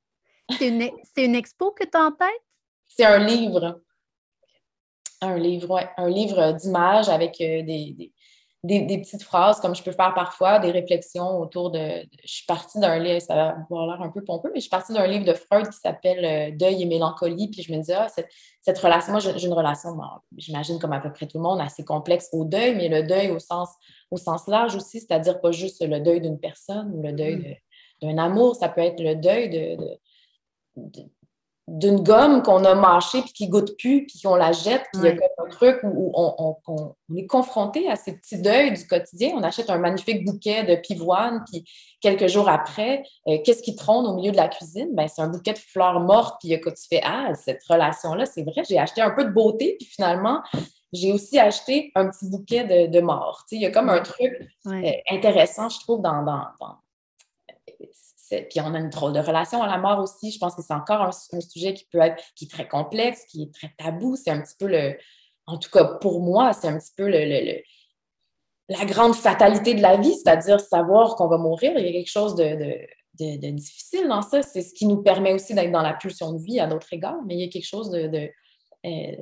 [0.59, 2.29] C'est une, une, expo que tu as en tête?
[2.87, 3.81] C'est un livre.
[5.21, 5.83] Un livre, oui.
[5.97, 8.13] Un livre d'images avec euh, des,
[8.65, 12.07] des, petites phrases comme je peux faire parfois, des réflexions autour de.
[12.25, 14.71] je suis partie d'un livre, ça va avoir l'air un peu pompeux, mais je suis
[14.71, 17.49] partie d'un livre de Freud qui s'appelle euh, Deuil et mélancolie.
[17.49, 19.97] Puis je me disais, ah, cette, relation, moi j'ai une relation,
[20.37, 23.33] j'imagine comme à peu près tout le monde, assez complexe au deuil, mais le deuil
[23.33, 23.71] au sens,
[24.13, 27.59] au sens large aussi, c'est-à-dire pas juste le deuil d'une personne ou le deuil
[28.03, 28.07] mm.
[28.07, 29.77] d'un amour, ça peut être le deuil de
[31.69, 35.05] d'une gomme qu'on a mâchée puis qui goûte plus puis qu'on la jette puis il
[35.05, 39.31] y a comme un truc où, on, est confronté à ces petits deuils du quotidien.
[39.37, 41.65] On achète un magnifique bouquet de pivoine puis
[42.01, 44.89] quelques jours après, euh, qu'est-ce qui trône au milieu de la cuisine?
[44.93, 48.27] Ben, c'est un bouquet de fleurs mortes puis quand tu fais ah cette relation là
[48.27, 50.43] c'est vrai j'ai acheté un peu de beauté puis finalement
[50.93, 53.45] j'ai aussi acheté un petit bouquet de, de mort.
[53.53, 54.33] il y a comme un truc
[54.67, 56.43] euh, intéressant je trouve dans, dans
[58.49, 60.31] puis on a une drôle de relation à la mort aussi.
[60.31, 63.45] Je pense que c'est encore un, sujet qui peut être, qui est très complexe, qui
[63.45, 64.17] est très tabou.
[64.17, 64.97] C'est un petit peu le,
[65.47, 67.63] en tout cas pour moi, c'est un petit peu le,
[68.69, 71.73] la grande fatalité de la vie, c'est-à-dire savoir qu'on va mourir.
[71.77, 72.79] Il y a quelque chose de,
[73.51, 74.43] difficile dans ça.
[74.43, 77.21] C'est ce qui nous permet aussi d'être dans la pulsion de vie à d'autres égards,
[77.27, 78.31] mais il y a quelque chose de,
[78.87, 79.17] euh,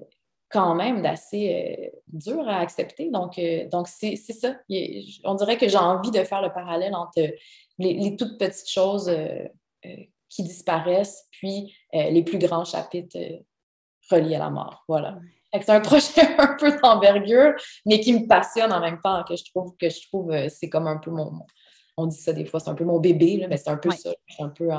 [0.51, 3.11] quand même d'assez euh, dur à accepter.
[3.11, 4.57] Donc, euh, donc c'est ça.
[5.25, 7.23] on dirait que j'ai envie de faire le parallèle entre
[7.81, 9.45] les, toutes petites choses euh,
[9.87, 9.97] euh,
[10.29, 13.19] qui disparaissent, puis euh, les plus grands chapitres
[14.11, 14.85] reliés à la mort.
[14.87, 15.19] Voilà.
[15.53, 17.55] C'est un projet un peu d'envergure,
[17.87, 20.87] mais qui me passionne en même temps, que je trouve que je trouve c'est comme
[20.87, 21.33] un peu mon,
[21.97, 24.11] On dit ça des fois, c'est un peu mon bébé, mais c'est un peu ça.
[24.27, 24.71] Je suis un peu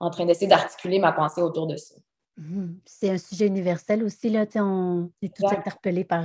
[0.00, 1.94] en, train d'essayer d'articuler ma pensée autour de ça.
[2.36, 4.46] Mmh c'est un sujet universel aussi, là.
[4.56, 6.24] On est tous interpellés par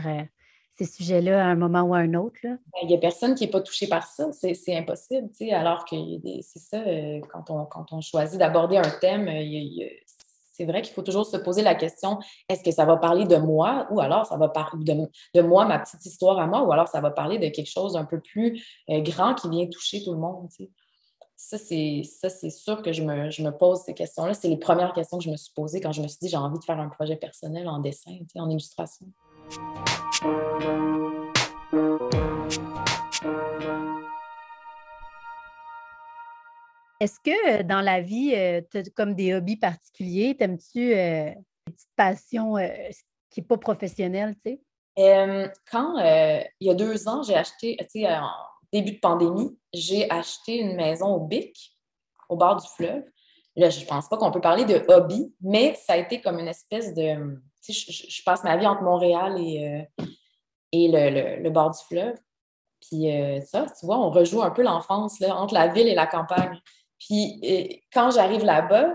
[0.77, 2.39] ces sujets-là à un moment ou à un autre?
[2.43, 4.29] Ben, il n'y a personne qui n'est pas touché par ça.
[4.31, 5.29] C'est impossible.
[5.51, 5.95] Alors que
[6.41, 9.85] c'est ça, euh, quand on, quand on choisit d'aborder un thème, euh,
[10.51, 13.35] c'est vrai qu'il faut toujours se poser la question est-ce que ça va parler de
[13.35, 14.85] moi ou alors ça va parler
[15.33, 17.93] de, moi, ma petite histoire à moi, ou alors ça va parler de quelque chose
[17.93, 20.49] d'un peu plus euh, grand qui vient toucher tout le monde.
[21.37, 24.33] Ça, c'est sûr que je me, je me pose ces questions-là.
[24.33, 26.37] C'est les premières questions que je me suis posées quand je me suis dit j'ai
[26.37, 29.07] envie de faire un projet personnel en dessin, en illustration.
[37.01, 40.37] Est-ce que euh, dans la vie, euh, tu as comme des hobbies particuliers?
[40.37, 41.31] T'aimes-tu euh,
[41.67, 42.55] une petite passion
[43.29, 44.61] qui n'est pas professionnelle, tu sais?
[45.69, 48.07] quand il y a deux ans, j'ai acheté, tu sais,
[48.75, 51.75] début de pandémie, j'ai acheté une maison au Bic,
[52.29, 53.03] au bord du fleuve.
[53.55, 56.39] Là, je ne pense pas qu'on peut parler de hobby, mais ça a été comme
[56.39, 62.17] une espèce de je, passe ma vie entre Montréal et, euh, le, bord du fleuve.
[62.81, 66.05] Puis euh, ça, tu vois, on rejoue un peu l'enfance entre la ville et la
[66.05, 66.59] campagne.
[66.99, 68.93] Puis euh, quand j'arrive là-bas,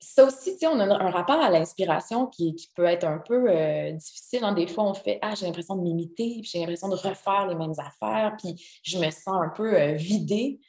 [0.00, 3.46] ça aussi, tu sais, on a un rapport à l'inspiration qui, peut être un peu
[3.92, 4.44] difficile.
[4.44, 4.52] Hein.
[4.52, 7.74] Des fois, on fait Ah, j'ai l'impression de m'imiter, j'ai l'impression de refaire les mêmes
[7.78, 10.60] affaires, puis je me sens un peu vidée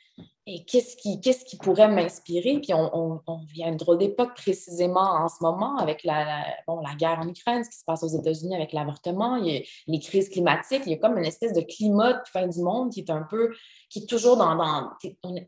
[0.48, 2.60] et qu'est-ce qui, qu'est-ce qui pourrait m'inspirer?
[2.60, 3.22] Puis on,
[3.54, 7.28] vient à une drôle d'époque précisément en ce moment avec la, bon, la guerre en
[7.28, 10.98] Ukraine, ce qui se passe aux États-Unis avec l'avortement, les crises climatiques, il y a
[10.98, 13.52] comme une espèce de climat de fin du monde qui est un peu,
[13.90, 14.90] qui est toujours dans, dans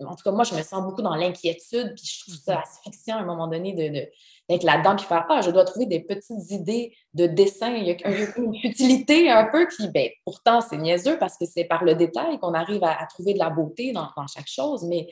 [0.05, 3.17] en tout cas moi je me sens beaucoup dans l'inquiétude, puis je trouve ça asphyxiant
[3.17, 4.07] à un moment donné de
[4.49, 7.75] d'être là-dedans puis faire Ah, je dois trouver des petites idées de dessin.
[7.75, 11.65] Il y a une utilité un peu qui, ben, pourtant, c'est niaiseux parce que c'est
[11.65, 15.07] par le détail qu'on arrive à, trouver de la beauté dans, chaque chose, mais,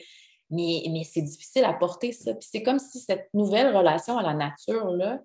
[0.50, 2.34] mais, mais c'est difficile à porter ça.
[2.34, 5.20] Puis c'est comme si cette nouvelle relation à la nature-là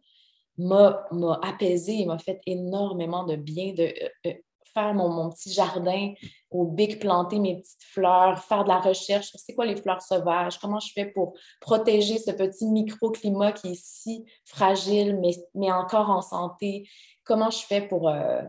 [0.58, 1.08] m'a
[1.43, 3.91] apaisée et m'a fait énormément de bien euh,
[4.26, 4.34] euh,
[4.77, 6.13] faire mon, petit jardin
[6.51, 10.01] au bic, planter mes petites fleurs, faire de la recherche sur c'est quoi les fleurs
[10.03, 15.71] sauvages, comment je fais pour protéger ce petit microclimat qui est si fragile, mais, mais
[15.71, 16.87] encore en santé,
[17.23, 18.09] comment je fais pour...
[18.09, 18.41] Euh,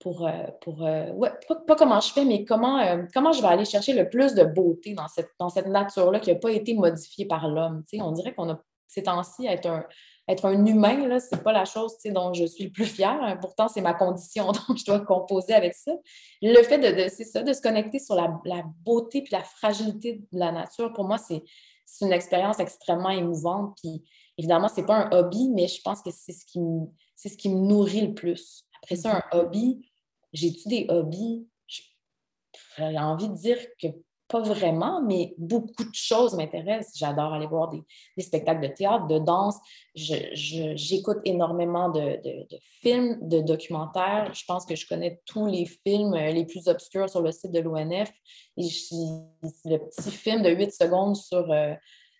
[0.00, 1.32] pour, euh, pour euh, ouais,
[1.66, 2.80] pas, comment je fais, mais comment,
[3.12, 6.32] comment je vais aller chercher le plus de beauté dans cette, dans cette nature-là qui
[6.32, 7.82] n'a pas été modifiée par l'homme.
[7.98, 9.84] On dirait qu'on a ces temps-ci être un,
[10.28, 13.38] être un humain, ce n'est pas la chose dont je suis le plus fière.
[13.40, 15.92] Pourtant, c'est ma condition, donc je dois composer avec ça.
[16.42, 20.52] Le fait de, ça, de se connecter sur la, beauté et la fragilité de la
[20.52, 21.42] nature, pour moi, c'est,
[22.02, 23.78] une expérience extrêmement émouvante.
[23.82, 24.04] Puis
[24.36, 26.86] évidemment, ce n'est pas un hobby, mais je pense que c'est ce qui me,
[27.16, 28.64] c'est ce qui me nourrit le plus.
[28.82, 29.40] Après ça, un mm-hmm.
[29.40, 29.90] hobby,
[30.34, 31.48] j'ai-tu des hobbies?
[32.76, 33.88] J'ai envie de dire que
[34.28, 36.98] pas vraiment, mais beaucoup de choses m'intéressent.
[36.98, 39.56] J'adore aller voir des, spectacles de théâtre, de danse.
[39.94, 42.20] J'écoute énormément de,
[42.82, 44.32] films, de documentaires.
[44.34, 47.52] Je pense que je connais tous les films euh, les plus obscurs sur le site
[47.52, 48.12] de l'ONF.
[48.56, 51.74] Le petit film de 8 secondes sur, euh,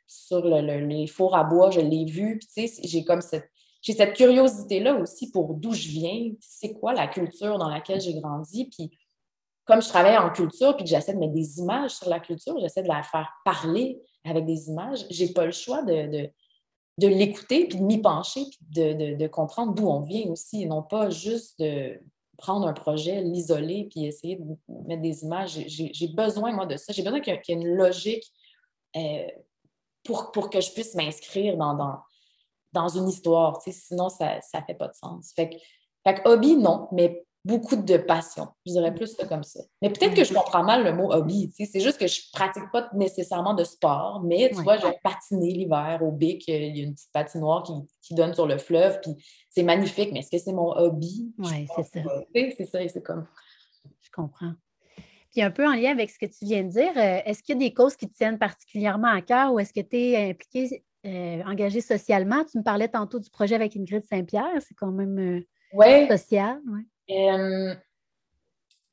[0.06, 2.40] sur les fours à bois, je l'ai vu.
[2.56, 3.50] J'ai comme cette,
[3.82, 8.70] cette curiosité-là aussi pour d'où je viens, c'est quoi la culture dans laquelle j'ai grandi.
[8.74, 8.90] Puis
[9.68, 12.58] comme je travaille en culture puis que j'essaie de mettre des images sur la culture,
[12.58, 16.30] j'essaie de la faire parler avec des images, j'ai pas le choix de,
[16.98, 20.66] de, l'écouter puis de m'y pencher puis de, de comprendre d'où on vient aussi, et
[20.66, 22.00] non pas juste de
[22.38, 24.44] prendre un projet, l'isoler puis essayer de
[24.86, 25.58] mettre des images.
[25.66, 26.92] J'ai besoin, moi, de ça.
[26.92, 28.24] J'ai besoin qu'il y, ait une logique
[28.96, 29.26] euh,
[30.04, 31.98] pour, pour que je puisse m'inscrire dans, dans,
[32.72, 33.60] dans, une histoire.
[33.60, 35.32] Sinon, ça ne fait pas de sens.
[35.34, 35.56] Fait que,
[36.06, 38.48] fait que hobby, non, mais beaucoup de passion.
[38.66, 39.60] Je dirais plus ça comme ça.
[39.80, 41.52] Mais peut-être que je comprends mal le mot hobby.
[41.56, 45.50] C'est juste que je ne pratique pas nécessairement de sport, mais tu vois, j'ai patiné
[45.52, 46.46] l'hiver au Bic.
[46.48, 47.72] Il y a une petite patinoire qui,
[48.02, 49.12] qui donne sur le fleuve, puis
[49.50, 50.10] c'est magnifique.
[50.12, 51.32] Mais est-ce que c'est mon hobby?
[51.38, 52.00] Oui, c'est ça.
[52.34, 53.26] C'est ça, c'est comme.
[54.00, 54.52] Je comprends.
[55.30, 57.54] Puis un peu en lien avec ce que tu viens de dire, euh, est-ce qu'il
[57.54, 60.30] y a des causes qui te tiennent particulièrement à cœur ou est-ce que tu es
[60.30, 62.44] impliqué, euh, engagé socialement?
[62.44, 66.60] Tu me parlais tantôt du projet avec Ingrid Saint-Pierre, c'est quand même euh, social.
[66.66, 66.82] Ouais.
[67.10, 67.74] Euh,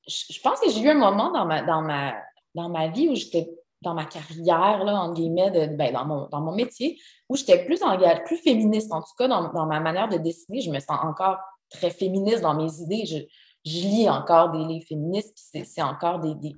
[0.07, 2.15] je pense que j'ai eu un moment dans ma, dans ma,
[2.53, 3.49] dans ma vie où j'étais
[3.81, 6.99] dans ma carrière, là, entre guillemets, ben, dans, mon, dans mon métier,
[7.29, 7.81] où j'étais plus,
[8.25, 10.61] plus féministe, en tout cas, dans, dans, ma manière de dessiner.
[10.61, 11.37] Je me sens encore
[11.69, 13.05] très féministe dans mes idées.
[13.05, 13.17] Je,
[13.65, 16.55] je lis encore des livres féministes, puis c'est encore des, des,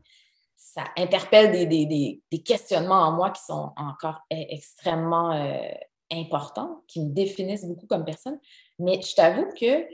[0.56, 5.72] ça interpelle des, des, des, questionnements en moi qui sont encore e, extrêmement euh,
[6.12, 8.40] importants, qui me définissent beaucoup comme personne.
[8.80, 9.86] Mais je t'avoue que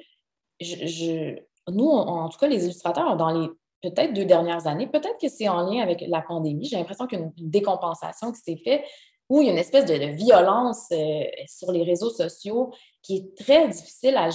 [0.60, 1.38] je,
[1.72, 3.48] nous, en tout cas, les illustrateurs, dans les
[3.82, 7.20] peut-être deux dernières années, peut-être que c'est en lien avec la pandémie, j'ai l'impression qu'il
[7.20, 8.84] y a une décompensation qui s'est faite
[9.30, 12.72] où il y a une espèce de, violence euh, sur les réseaux sociaux
[13.02, 14.30] qui est très difficile à,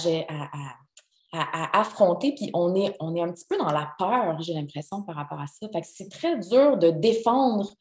[1.79, 2.33] affronter.
[2.33, 5.39] Puis on est, on est un petit peu dans la peur, j'ai l'impression, par rapport
[5.39, 5.67] à ça.
[5.83, 7.71] C'est très dur de défendre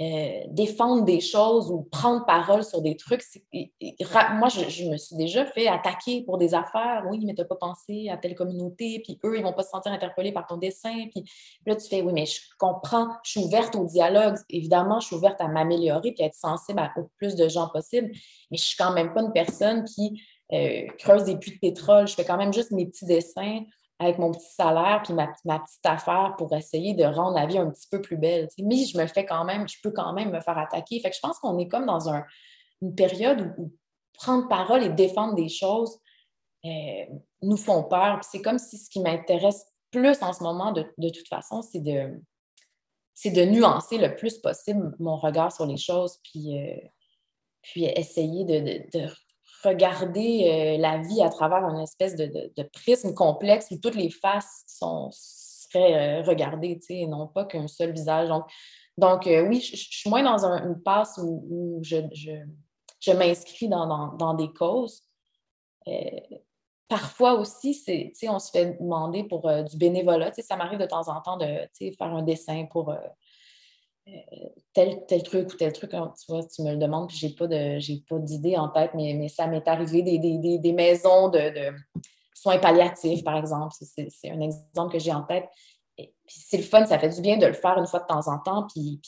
[0.00, 3.22] euh, défendre des choses ou prendre parole sur des trucs.
[3.52, 7.04] Moi, je, me suis déjà fait attaquer pour des affaires.
[7.10, 9.62] Oui, mais tu n'as pas pensé à telle communauté, puis eux, ils ne vont pas
[9.62, 11.06] se sentir interpellés par ton dessin.
[11.10, 11.24] Puis
[11.66, 14.36] là, tu fais, oui, mais je comprends, je suis ouverte au dialogue.
[14.48, 18.08] Évidemment, je suis ouverte à m'améliorer puis à être sensible au plus de gens possible.
[18.50, 20.22] Mais je ne suis quand même pas une personne qui
[20.54, 22.08] euh, creuse des puits de pétrole.
[22.08, 23.64] Je fais quand même juste mes petits dessins
[24.00, 27.70] avec mon petit salaire puis ma, petite affaire pour essayer de rendre la vie un
[27.70, 28.48] petit peu plus belle.
[28.58, 31.00] Mais je me fais quand même, je peux quand même me faire attaquer.
[31.00, 32.08] Fait que je pense qu'on est comme dans
[32.80, 33.72] une période où,
[34.14, 35.98] prendre parole et défendre des choses
[36.66, 37.04] euh,
[37.40, 38.20] nous font peur.
[38.22, 42.20] c'est comme si ce qui m'intéresse plus en ce moment, de, toute façon, c'est de,
[43.14, 46.76] c'est de nuancer le plus possible mon regard sur les choses, puis, euh,
[47.62, 49.06] puis essayer de,
[49.64, 54.64] regarder euh, la vie à travers une espèce de, prisme complexe où toutes les faces
[54.66, 58.28] sont, seraient euh, regardées, et non pas qu'un seul visage.
[58.28, 58.44] Donc,
[58.96, 64.34] donc euh, oui, je, suis moins dans une passe où, je, je, m'inscris dans, dans,
[64.34, 65.02] des causes.
[66.88, 67.82] parfois aussi,
[68.28, 70.32] on se fait demander pour du bénévolat.
[70.34, 72.94] Ça m'arrive de temps en temps de faire un dessin pour
[74.72, 75.96] tel, tel truc ou tel truc, tu
[76.28, 79.14] vois, tu me le demandes, puis j'ai pas de j'ai pas d'idée en tête, mais,
[79.14, 81.72] mais ça m'est arrivé des, maisons de,
[82.34, 83.74] soins palliatifs, par exemple.
[83.80, 85.48] C'est un exemple que j'ai en tête.
[86.26, 88.38] c'est le fun, ça fait du bien de le faire une fois de temps en
[88.38, 89.00] temps, puis,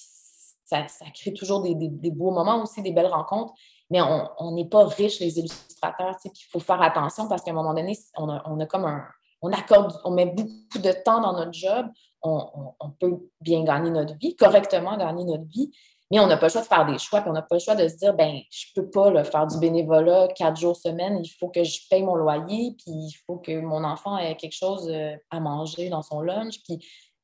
[0.64, 1.74] ça, crée toujours des,
[2.10, 3.52] beaux moments aussi, des belles rencontres.
[3.90, 7.50] Mais on n'est pas riche, les illustrateurs, tu sais, il faut faire attention parce qu'à
[7.50, 9.04] un moment donné, on a, on a comme un,
[9.42, 11.86] on met beaucoup de temps dans notre job,
[12.22, 15.70] on, peut bien gagner notre vie, correctement gagner notre vie,
[16.10, 17.60] mais on n'a pas le choix de faire des choix, puis on n'a pas le
[17.60, 21.20] choix de se dire, ben je ne peux pas faire du bénévolat quatre jours semaine,
[21.24, 24.56] il faut que je paye mon loyer, puis il faut que mon enfant ait quelque
[24.56, 26.78] chose euh, à manger dans son lunch, puis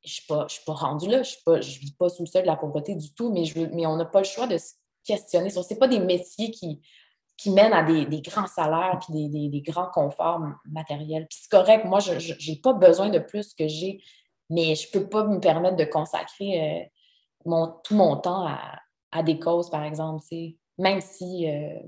[0.04, 2.56] je ne suis, pas rendue là, je ne vis pas sous le seuil de la
[2.56, 4.72] pauvreté du tout, mais, je, mais on n'a pas le choix de se
[5.04, 5.50] questionner.
[5.50, 6.80] Ce n'est pas des métiers qui,
[7.38, 11.26] qui mènent à des, grands salaires puis des, grands conforts matériels.
[11.28, 14.02] Puis c'est correct, moi, je n'ai pas besoin de plus que j'ai,
[14.50, 16.84] mais je ne peux pas me permettre de consacrer euh,
[17.46, 18.46] mon, tout mon temps
[19.12, 20.22] à, des causes, par exemple,
[20.76, 21.78] même si, euh,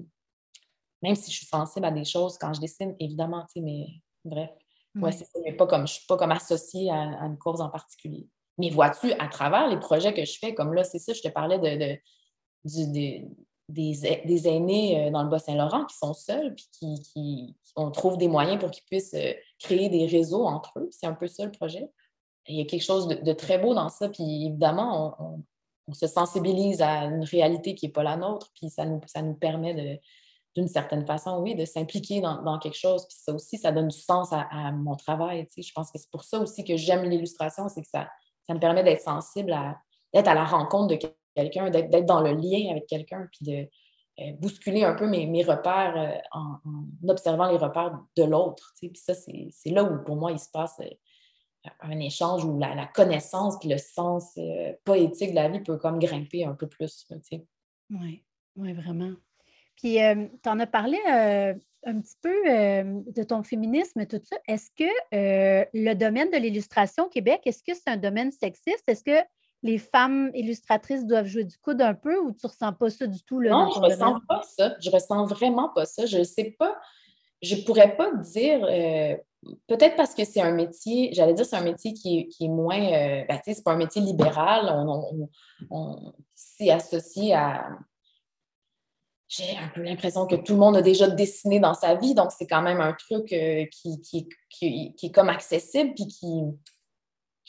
[1.02, 3.86] même si je suis sensible à des choses quand je dessine, évidemment, mais
[4.24, 4.50] bref.
[4.96, 7.68] Ouais, c'est mais pas comme, je ne suis pas comme associée à, une cause en
[7.68, 8.28] particulier.
[8.58, 11.28] Mais vois-tu, à travers les projets que je fais, comme là, c'est ça, je te
[11.28, 11.96] parlais de,
[12.64, 13.28] du,
[13.70, 18.58] des, aînés euh, dans le Bas-Saint-Laurent qui sont seuls, puis qui, on trouve des moyens
[18.58, 20.88] pour qu'ils puissent euh, créer des réseaux entre eux.
[20.90, 21.88] C'est un peu ça le projet.
[22.46, 24.08] il y a quelque chose de, très beau dans ça.
[24.08, 25.44] Puis évidemment, on,
[25.92, 29.34] se sensibilise à une réalité qui n'est pas la nôtre, puis ça nous, ça nous
[29.34, 30.00] permet
[30.54, 33.08] d'une certaine façon, oui, de s'impliquer dans, quelque chose.
[33.08, 35.48] Puis ça aussi, ça donne du sens à, mon travail.
[35.56, 38.08] Je pense que c'est pour ça aussi que j'aime l'illustration, c'est que ça,
[38.46, 39.80] ça me permet d'être sensible à
[40.12, 40.98] d'être à la rencontre de
[41.34, 43.68] quelqu'un, d'être dans le lien avec quelqu'un, puis de
[44.20, 46.58] euh, bousculer un peu mes, repères euh, en,
[47.08, 48.74] observant les repères de l'autre.
[48.78, 52.86] Puis ça, c'est là où pour moi il se passe euh, un échange où la,
[52.86, 54.38] connaissance et le sens
[54.84, 57.06] poétique de la vie peut comme grimper un peu plus.
[57.90, 58.24] Oui,
[58.56, 59.12] oui, vraiment.
[59.76, 59.98] Puis,
[60.42, 64.36] tu en as parlé un petit peu de ton féminisme, tout ça.
[64.48, 68.84] Est-ce que le domaine de l'illustration au Québec, est-ce que c'est un domaine sexiste?
[68.86, 69.22] Est-ce que
[69.62, 73.06] les femmes illustratrices doivent jouer du coude un peu ou tu ne ressens pas ça
[73.06, 73.40] du tout?
[73.40, 74.74] Là, non, je ne ressens pas ça.
[74.80, 76.06] Je ressens vraiment pas ça.
[76.06, 76.78] Je ne sais pas.
[77.42, 78.66] Je ne pourrais pas dire
[79.66, 83.24] peut-être parce que c'est un métier, j'allais dire c'est un métier qui est, moins, euh,
[83.28, 85.28] ben, c'est pas un métier libéral, on,
[85.70, 87.68] on, s'est associé à...
[89.28, 92.32] J'ai un peu l'impression que tout le monde a déjà dessiné dans sa vie, donc
[92.32, 96.42] c'est quand même un truc euh, qui, qui, qui, est comme accessible, puis qui,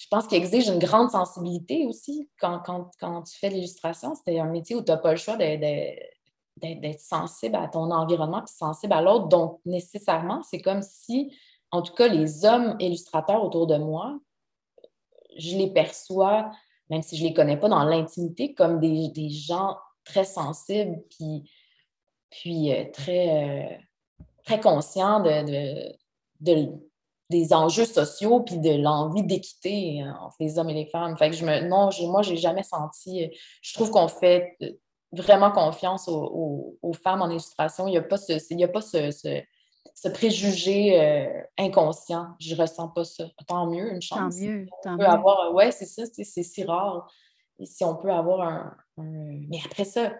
[0.02, 4.14] je pense qu'il exige une grande sensibilité aussi quand, quand, quand tu fais l'illustration.
[4.26, 8.56] C'est un métier où tu n'as pas le choix d'être sensible à ton environnement puis
[8.56, 9.28] sensible à l'autre.
[9.28, 11.32] Donc, nécessairement, c'est comme si
[11.72, 14.20] en tout cas, les hommes illustrateurs autour de moi,
[15.38, 16.52] je les perçois,
[16.90, 21.50] même si je ne les connais pas dans l'intimité, comme des, gens très sensibles, puis,
[22.30, 23.78] puis euh, très, euh,
[24.44, 25.96] très conscients de,
[27.32, 31.17] des enjeux sociaux, puis de l'envie d'équité euh, entre les hommes et les femmes.
[31.17, 33.32] Fait que je me, non, moi, je n'ai jamais senti.
[33.62, 34.58] Je trouve qu'on fait
[35.12, 37.88] vraiment confiance aux, femmes en illustration.
[37.88, 39.10] Il n'y a pas ce, il y a pas ce
[39.94, 42.36] ce préjugé euh, inconscient.
[42.39, 43.26] Je ressens pas ça.
[43.48, 44.36] Tant mieux, une chance.
[44.36, 44.67] Tant mieux.
[44.84, 45.06] Tant mieux.
[45.06, 47.12] avoir, ouais, c'est ça, c'est si rare.
[47.60, 50.13] Et si on peut avoir un, Mais après ça,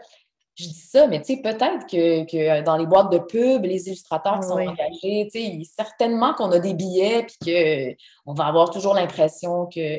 [0.56, 4.40] je dis ça, mais tu sais, peut-être que, dans les boîtes de pub, les illustrateurs
[4.40, 8.94] qui sont engagés, tu sais, certainement qu'on a des billets puis qu'on va avoir toujours
[8.94, 9.96] l'impression que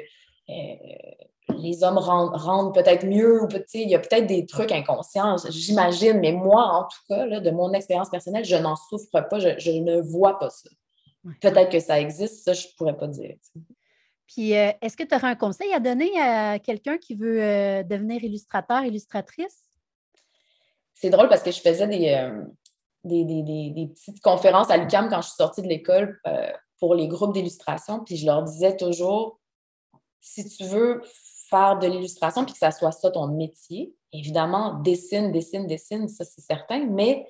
[0.50, 0.74] euh,
[1.58, 6.32] les hommes rendent, peut-être mieux ou il y a peut-être des trucs inconscients, j'imagine, mais
[6.32, 10.38] moi, en tout cas, de mon expérience personnelle, je n'en souffre pas, je, ne vois
[10.38, 10.70] pas ça.
[11.40, 13.36] Peut-être que ça existe, ça, je ne pourrais pas dire.
[14.26, 17.82] Puis, euh, est-ce que tu aurais un conseil à donner à quelqu'un qui veut euh,
[17.82, 19.71] devenir illustrateur, illustratrice?
[21.02, 25.36] C'est drôle parce que je faisais des, euh, petites conférences à l'UCAM quand je suis
[25.36, 26.20] sortie de l'école
[26.78, 29.40] pour les groupes d'illustration, puis je leur disais toujours,
[30.20, 31.02] si tu veux
[31.50, 33.92] faire de l'illustration puis que ça soit ça ton métier.
[34.12, 37.28] Évidemment, dessine, dessine, dessine, ça c'est certain, mais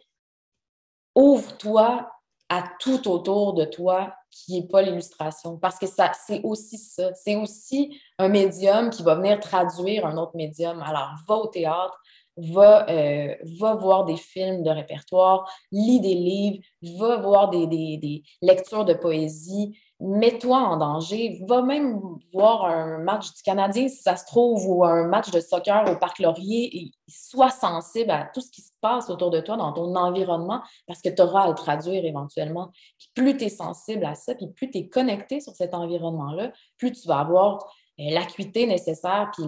[1.14, 2.10] ouvre-toi
[2.48, 5.56] à tout autour de toi qui n'est pas l'illustration.
[5.56, 7.12] Parce que ça, c'est aussi ça.
[7.14, 10.82] C'est aussi un médium qui va venir traduire un autre médium.
[10.82, 11.98] Alors, va au théâtre,
[12.36, 16.58] va, euh, va voir des films de répertoire, lis des livres,
[16.98, 21.40] va voir des lectures de poésie, mets-toi en danger.
[21.46, 22.00] Va même
[22.32, 25.96] voir un match du Canadien si ça se trouve ou un match de soccer au
[25.96, 29.72] Parc Laurier et sois sensible à tout ce qui se passe autour de toi dans
[29.72, 32.70] ton environnement parce que tu auras à le traduire éventuellement.
[32.98, 36.52] Puis plus tu es sensible à ça, puis plus tu es connecté sur cet environnement-là,
[36.78, 37.64] plus tu vas avoir
[38.00, 39.44] euh, l'acuité nécessaire puis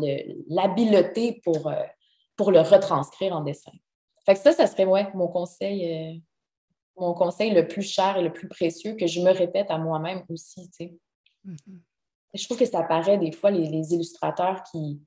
[0.48, 1.82] l'habileté pour, euh,
[2.36, 3.72] pour le retranscrire en dessin.
[4.26, 5.92] Fait que ça, ça serait ouais, mon conseil.
[5.92, 6.18] Euh,
[6.96, 10.22] mon conseil le plus cher et le plus précieux que je me répète à moi-même
[10.28, 10.70] aussi.
[11.44, 11.56] Mm-hmm.
[12.34, 15.02] Je trouve que ça paraît des fois les, illustrateurs qui,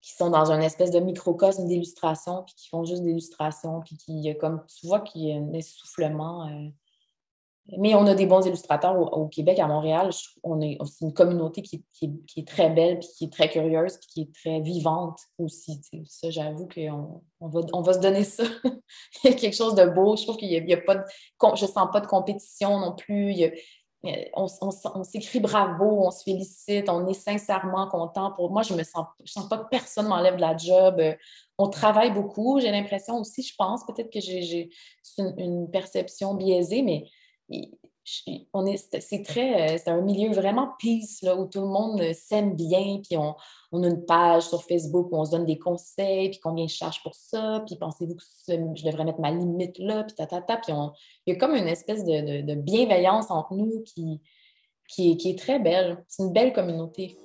[0.00, 4.36] qui sont dans une espèce de microcosme d'illustration, puis qui font juste d'illustration, puis qui,
[4.38, 6.48] comme tu vois, qu'il y a un essoufflement.
[6.48, 6.68] Euh,
[7.78, 10.10] mais on a des bons illustrateurs au, Québec, à Montréal.
[10.42, 11.84] on est, c'est une communauté qui,
[12.36, 15.80] est très belle, puis qui est très curieuse, puis qui est très vivante aussi.
[16.06, 18.42] Ça, j'avoue qu'on on va, se donner ça.
[19.24, 20.16] il y a quelque chose de beau.
[20.16, 21.02] Je trouve qu'il n'y a, pas de.
[21.54, 23.36] Je sens pas de compétition non plus.
[24.34, 28.32] on, s'écrit bravo, on se félicite, on est sincèrement content.
[28.32, 29.06] Pour moi, je me sens,
[29.48, 31.00] pas que personne m'enlève de la job.
[31.58, 32.58] On travaille beaucoup.
[32.58, 34.68] J'ai l'impression aussi, je pense, peut-être que j'ai,
[35.38, 37.04] une perception biaisée, mais
[38.52, 42.00] on est, c'est très, euh, c'est un milieu vraiment peace, là, où tout le monde
[42.00, 43.34] euh, s'aime bien, puis on,
[43.70, 46.74] on, a une page sur Facebook où on se donne des conseils, puis combien je
[46.74, 50.72] charge pour ça, puis pensez-vous que je devrais mettre ma limite là, puis tatata, puis
[51.26, 54.20] il y a comme une espèce de, de, bienveillance entre nous qui,
[54.88, 56.04] qui, qui est très belle.
[56.08, 57.16] C'est une belle communauté.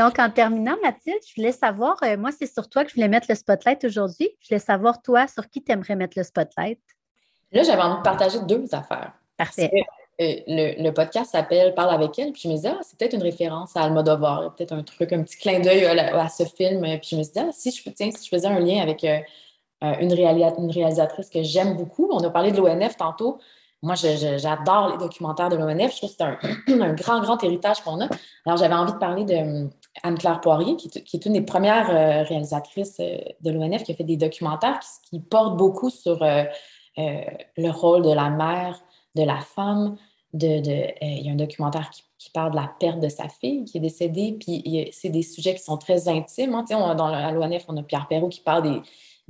[0.00, 3.08] Donc, en terminant, Mathilde, je voulais savoir, euh, moi, c'est sur toi que je voulais
[3.08, 4.30] mettre le spotlight aujourd'hui.
[4.40, 6.80] Je voulais savoir, toi, sur qui tu aimerais mettre le spotlight?
[7.52, 9.12] Là, j'avais envie de partager deux affaires.
[9.36, 9.70] Parfait.
[10.22, 13.22] Euh, le, podcast s'appelle Parle avec elle, puis je me disais, ah, c'est peut-être une
[13.22, 16.80] référence à Almodovar, peut-être un truc, un petit clin d'œil à, ce film.
[16.80, 19.04] Puis je me suis dit, ah, si je, tiens, si je faisais un lien avec
[19.04, 19.18] euh,
[19.82, 23.38] une, une réalisatrice que j'aime beaucoup, on a parlé de l'ONF tantôt.
[23.82, 25.92] Moi, j'adore les documentaires de l'ONF.
[25.92, 26.38] Je trouve que c'est un,
[26.80, 28.08] un, grand, grand héritage qu'on a.
[28.46, 29.68] Alors, j'avais envie de parler de
[30.02, 34.80] Anne-Claire Poirier, qui, est une des premières réalisatrices de l'ONF, qui a fait des documentaires
[35.08, 36.18] qui, portent beaucoup sur
[36.96, 38.80] le rôle de la mère,
[39.14, 39.96] de la femme.
[40.32, 40.46] De,
[41.02, 43.80] il y a un documentaire qui, parle de la perte de sa fille qui est
[43.80, 46.54] décédée, puis c'est des sujets qui sont très intimes.
[46.54, 46.64] Hein.
[46.94, 48.80] dans l'ONF, on a Pierre Perrault qui parle des,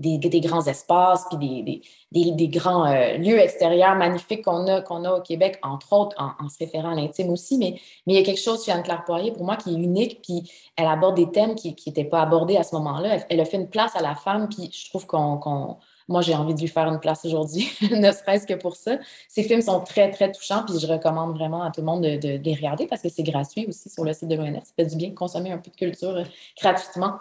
[0.01, 5.21] des, grands espaces, puis des, grands euh, lieux extérieurs magnifiques qu'on a, qu'on a au
[5.21, 7.59] Québec, entre autres, en, se référant à l'intime aussi.
[7.59, 7.75] Mais,
[8.07, 10.51] mais il y a quelque chose chez Anne-Claire Poirier, pour moi, qui est unique, puis
[10.77, 13.19] elle aborde des thèmes qui n'étaient pas abordés à ce moment-là.
[13.29, 15.77] Elle, a fait une place à la femme, puis je trouve qu'on...
[16.09, 18.99] moi, j'ai envie de lui faire une place aujourd'hui, ne serait-ce que pour ça.
[19.29, 22.17] Ces films sont très, très touchants, puis je recommande vraiment à tout le monde de,
[22.17, 24.65] de les regarder parce que c'est gratuit aussi sur le site de l'ONF.
[24.65, 26.25] Ça fait du bien de consommer un peu de culture euh,
[26.59, 27.19] gratuitement.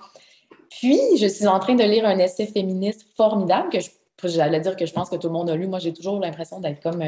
[0.69, 4.85] Puis, je suis en train de lire un essai féministe formidable que j'allais dire que
[4.85, 5.67] je pense que tout le monde a lu.
[5.67, 7.01] Moi, j'ai toujours l'impression d'être comme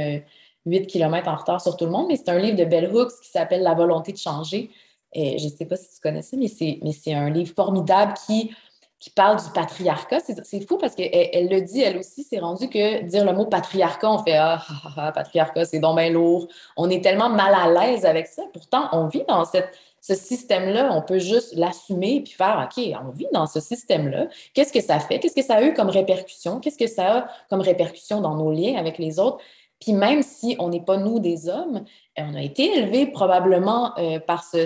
[0.66, 2.90] 8 euh, km en retard sur tout le monde, mais c'est un livre de Bell
[2.94, 4.72] Hooks qui s'appelle La volonté de changer.
[5.14, 8.52] Et je ne sais pas si tu connais ça, mais c'est un livre formidable qui,
[9.00, 10.20] qui parle du patriarcat.
[10.44, 13.46] C'est fou parce qu'elle elle le dit, elle aussi, c'est rendu que dire le mot
[13.46, 16.48] patriarcat, on fait ah, ah, ah, ah patriarcat, c'est donc bien lourd.
[16.78, 18.44] On est tellement mal à l'aise avec ça.
[18.54, 23.12] Pourtant, on vit dans cette ce système-là, on peut juste l'assumer puis faire OK, on
[23.12, 24.28] vit dans ce système-là.
[24.54, 25.20] Qu'est-ce que ça fait?
[25.20, 26.60] Qu'est-ce que ça a eu comme répercussion?
[26.60, 29.38] Qu'est-ce que ça a comme répercussion dans nos liens avec les autres?
[29.80, 31.86] Puis même si on n'est pas nous des hommes,
[32.18, 34.66] on a été élevés probablement euh, par ce,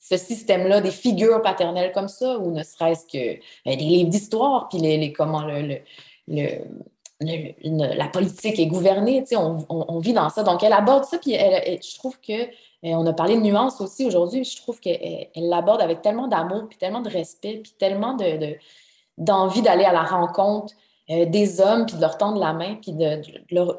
[0.00, 4.78] système-là, des figures paternelles comme ça, ou ne serait-ce que euh, des livres d'histoire, puis
[4.78, 5.44] les, comment
[7.20, 10.42] la politique est gouvernée, on, on, vit dans ça.
[10.42, 12.48] Donc, elle aborde ça, puis je trouve que
[12.84, 14.44] on a parlé de nuances aussi aujourd'hui.
[14.44, 18.16] Je trouve qu'elle l'aborde avec tellement d'amour, puis tellement de respect, puis tellement
[19.16, 20.74] d'envie d'aller à la rencontre
[21.10, 23.20] euh, des hommes, puis de leur tendre la main, puis de,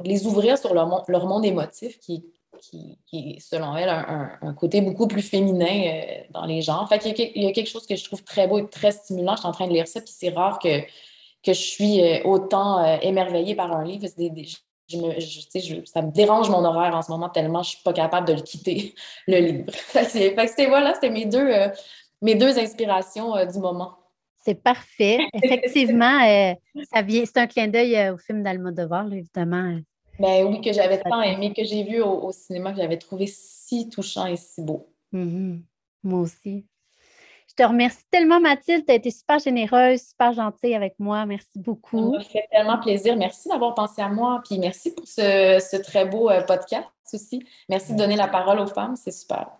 [0.03, 2.24] les ouvrir sur leur, monde émotif, qui,
[2.62, 6.88] qui, selon elle, un, côté beaucoup plus féminin euh, dans les genres.
[6.88, 9.34] Fait il, y a, quelque chose que je trouve très beau et très stimulant.
[9.34, 10.82] Je suis en train de lire ça, puis c'est rare que,
[11.47, 14.06] je suis euh, autant émerveillée par un livre.
[14.88, 17.84] Je me, je, ça me dérange mon horaire en ce moment tellement je ne suis
[17.84, 18.94] pas capable de le quitter,
[19.28, 19.72] le livre.
[19.94, 21.70] c'était voilà, c'était mes deux, euh,
[22.22, 23.98] mes deux inspirations euh, du moment.
[24.44, 25.20] C'est parfait.
[25.34, 26.54] Effectivement, euh,
[26.94, 29.80] ça vient, c'est un clin d'œil au film d'Almodovar, évidemment.
[30.20, 33.90] Ben oui, que j'avais tant aimé, que j'ai vu au, cinéma, que j'avais trouvé si
[33.90, 34.88] touchant et si beau.
[35.14, 35.62] Mm-hmm.
[36.04, 36.66] Moi aussi.
[37.58, 38.86] Je te remercie tellement, Mathilde.
[38.86, 41.26] Tu as été super généreuse, super gentille avec moi.
[41.26, 42.12] Merci beaucoup.
[42.12, 43.16] Ça m'a fait tellement plaisir.
[43.16, 44.41] Merci d'avoir pensé à moi.
[44.43, 47.45] Puis merci pour ce, très beau euh, podcast aussi.
[47.70, 48.97] Merci de donner la parole aux femmes.
[48.97, 49.51] C'est super.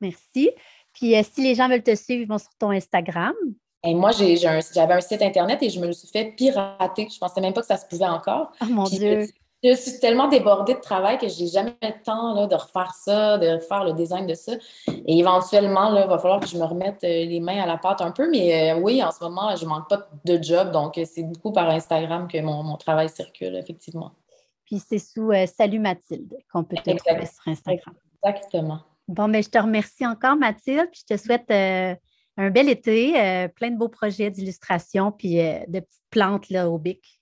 [0.00, 0.50] Merci.
[0.92, 3.34] Puis euh, si les gens veulent te suivre, ils vont sur ton Instagram.
[3.82, 7.08] Et moi, j'avais un, site Internet et je me le suis fait pirater.
[7.10, 8.52] Je ne pensais même pas que ça se pouvait encore.
[8.62, 9.26] Oh mon Dieu.
[9.68, 12.92] Je suis tellement débordée de travail que je n'ai jamais le temps là, de refaire
[12.94, 14.52] ça, de refaire le design de ça.
[14.86, 18.00] Et éventuellement, il va falloir que je me remette euh, les mains à la pâte
[18.00, 18.30] un peu.
[18.30, 20.70] Mais euh, oui, en ce moment, je ne manque pas de job.
[20.70, 24.12] Donc, euh, c'est beaucoup par Instagram que mon, travail circule, effectivement.
[24.66, 27.94] Puis c'est sous Salut Mathilde qu'on peut te trouver sur Instagram.
[28.22, 28.80] Exactement.
[29.08, 30.88] Bon, mais je te remercie encore, Mathilde.
[30.92, 36.02] Puis je te souhaite un bel été, plein de beaux projets d'illustration, puis de petites
[36.10, 37.15] plantes là, au bic.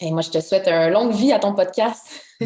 [0.00, 2.06] Et moi, je te souhaite une longue vie à ton podcast.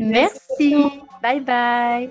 [0.00, 0.74] Merci.
[1.22, 1.40] bye.
[1.40, 2.10] bye.